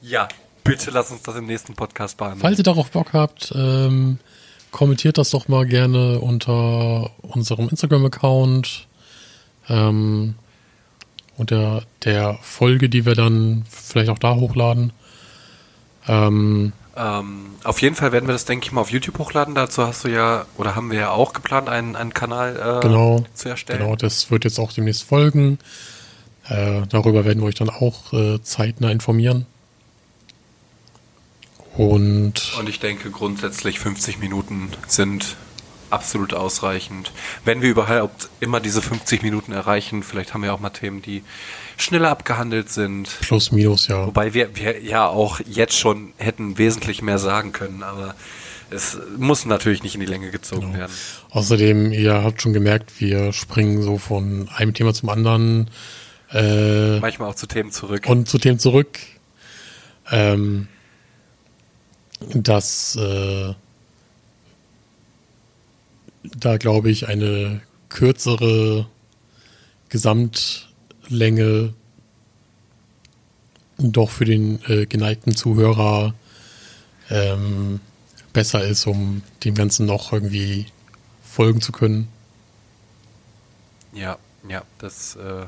[0.00, 0.28] Ja,
[0.62, 2.40] bitte lass uns das im nächsten Podcast behandeln.
[2.40, 4.18] Falls ihr darauf Bock habt, ähm,
[4.70, 8.86] kommentiert das doch mal gerne unter unserem Instagram-Account.
[9.68, 10.34] Ähm,
[11.36, 14.92] unter der Folge, die wir dann vielleicht auch da hochladen.
[16.06, 19.54] Ähm, Ähm, auf jeden Fall werden wir das, denke ich mal, auf YouTube hochladen.
[19.54, 23.24] Dazu hast du ja, oder haben wir ja auch geplant, einen, einen Kanal äh, genau,
[23.34, 23.80] zu erstellen.
[23.80, 25.58] genau, das wird jetzt auch demnächst folgen.
[26.48, 29.46] Äh, darüber werden wir euch dann auch äh, zeitnah informieren.
[31.76, 35.36] Und Und ich denke, grundsätzlich 50 Minuten sind
[35.90, 37.12] absolut ausreichend.
[37.44, 41.22] Wenn wir überhaupt immer diese 50 Minuten erreichen, vielleicht haben wir auch mal Themen, die
[41.76, 43.08] schneller abgehandelt sind.
[43.20, 44.06] plus minus, ja.
[44.06, 48.14] Wobei wir, wir ja auch jetzt schon hätten wesentlich mehr sagen können, aber
[48.70, 50.78] es muss natürlich nicht in die Länge gezogen Genau.
[50.78, 50.92] werden.
[51.30, 55.70] Außerdem, ihr habt schon gemerkt, wir springen so von einem Thema zum anderen
[56.32, 58.04] äh, Manchmal auch zu Themen zurück.
[58.06, 58.98] und zu Themen zurück.
[60.10, 60.68] Ähm,
[62.34, 63.54] dass äh,
[66.22, 68.86] da glaube ich eine kürzere
[69.88, 71.74] Gesamtlänge
[73.78, 76.14] doch für den äh, geneigten Zuhörer
[77.10, 77.80] ähm,
[78.32, 80.66] besser ist, um dem Ganzen noch irgendwie
[81.24, 82.08] folgen zu können.
[83.92, 85.46] Ja, ja, das, äh,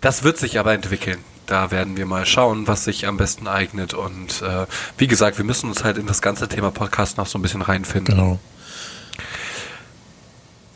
[0.00, 1.18] das wird sich aber entwickeln.
[1.48, 3.94] Da werden wir mal schauen, was sich am besten eignet.
[3.94, 4.66] Und äh,
[4.98, 7.62] wie gesagt, wir müssen uns halt in das ganze Thema Podcast noch so ein bisschen
[7.62, 8.14] reinfinden.
[8.14, 8.38] Genau.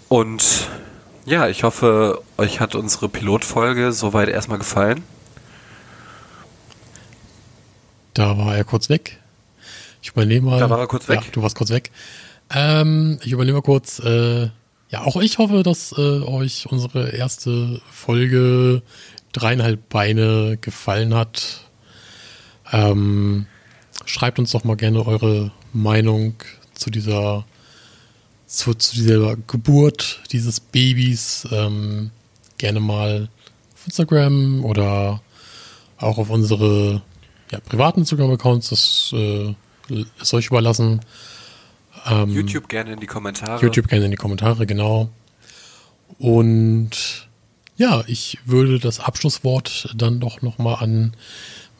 [0.08, 0.70] Und
[1.26, 5.04] ja, ich hoffe, euch hat unsere Pilotfolge soweit erstmal gefallen.
[8.14, 9.18] Da war er kurz weg.
[10.00, 10.58] Ich übernehme mal.
[10.58, 11.20] Da war er kurz weg.
[11.22, 11.90] Ja, du warst kurz weg.
[12.48, 13.98] Ähm, ich übernehme mal kurz.
[13.98, 14.48] Äh,
[14.88, 18.82] ja, auch ich hoffe, dass äh, euch unsere erste Folge
[19.32, 21.60] dreieinhalb Beine gefallen hat.
[22.72, 23.46] Ähm,
[24.06, 26.34] schreibt uns doch mal gerne eure Meinung
[26.74, 27.44] zu dieser
[28.46, 31.48] zu, zu dieser Geburt dieses Babys.
[31.50, 32.10] Ähm,
[32.58, 33.28] gerne mal
[33.74, 35.22] auf Instagram oder
[35.96, 37.02] auch auf unsere
[37.50, 38.70] ja, privaten Instagram-Accounts.
[38.70, 39.54] Das äh,
[40.20, 41.00] ist euch überlassen.
[42.06, 43.62] Ähm, YouTube gerne in die Kommentare.
[43.62, 45.10] YouTube gerne in die Kommentare, genau.
[46.18, 47.28] Und
[47.76, 51.14] ja, ich würde das Abschlusswort dann doch nochmal an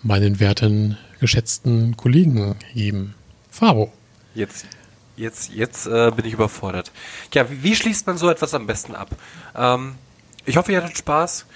[0.03, 3.15] meinen werten, geschätzten Kollegen geben.
[3.51, 3.93] Fabo.
[4.35, 4.67] Jetzt,
[5.17, 6.91] jetzt, jetzt äh, bin ich überfordert.
[7.35, 9.11] Ja, wie, wie schließt man so etwas am besten ab?
[9.55, 9.95] Ähm,
[10.45, 11.47] ich hoffe, ihr hattet Spaß.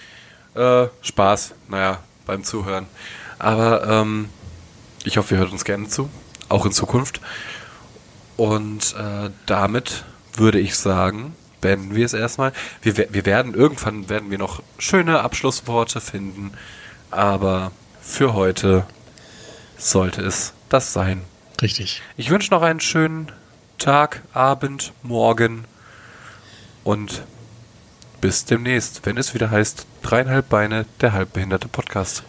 [0.55, 2.87] Äh, Spaß, naja, beim Zuhören.
[3.39, 4.29] Aber ähm,
[5.05, 6.09] ich hoffe, ihr hört uns gerne zu,
[6.49, 7.21] auch in Zukunft.
[8.37, 12.53] Und äh, damit würde ich sagen, beenden wir es erstmal.
[12.83, 16.53] Wir, wir werden irgendwann werden wir noch schöne Abschlussworte finden,
[17.11, 18.87] aber für heute
[19.79, 21.23] sollte es das sein.
[21.61, 22.03] Richtig.
[22.17, 23.33] Ich wünsche noch einen schönen
[23.79, 25.65] Tag, Abend, Morgen
[26.85, 27.25] und
[28.21, 32.25] bis demnächst, wenn es wieder heißt, dreieinhalb Beine, der halbbehinderte Podcast.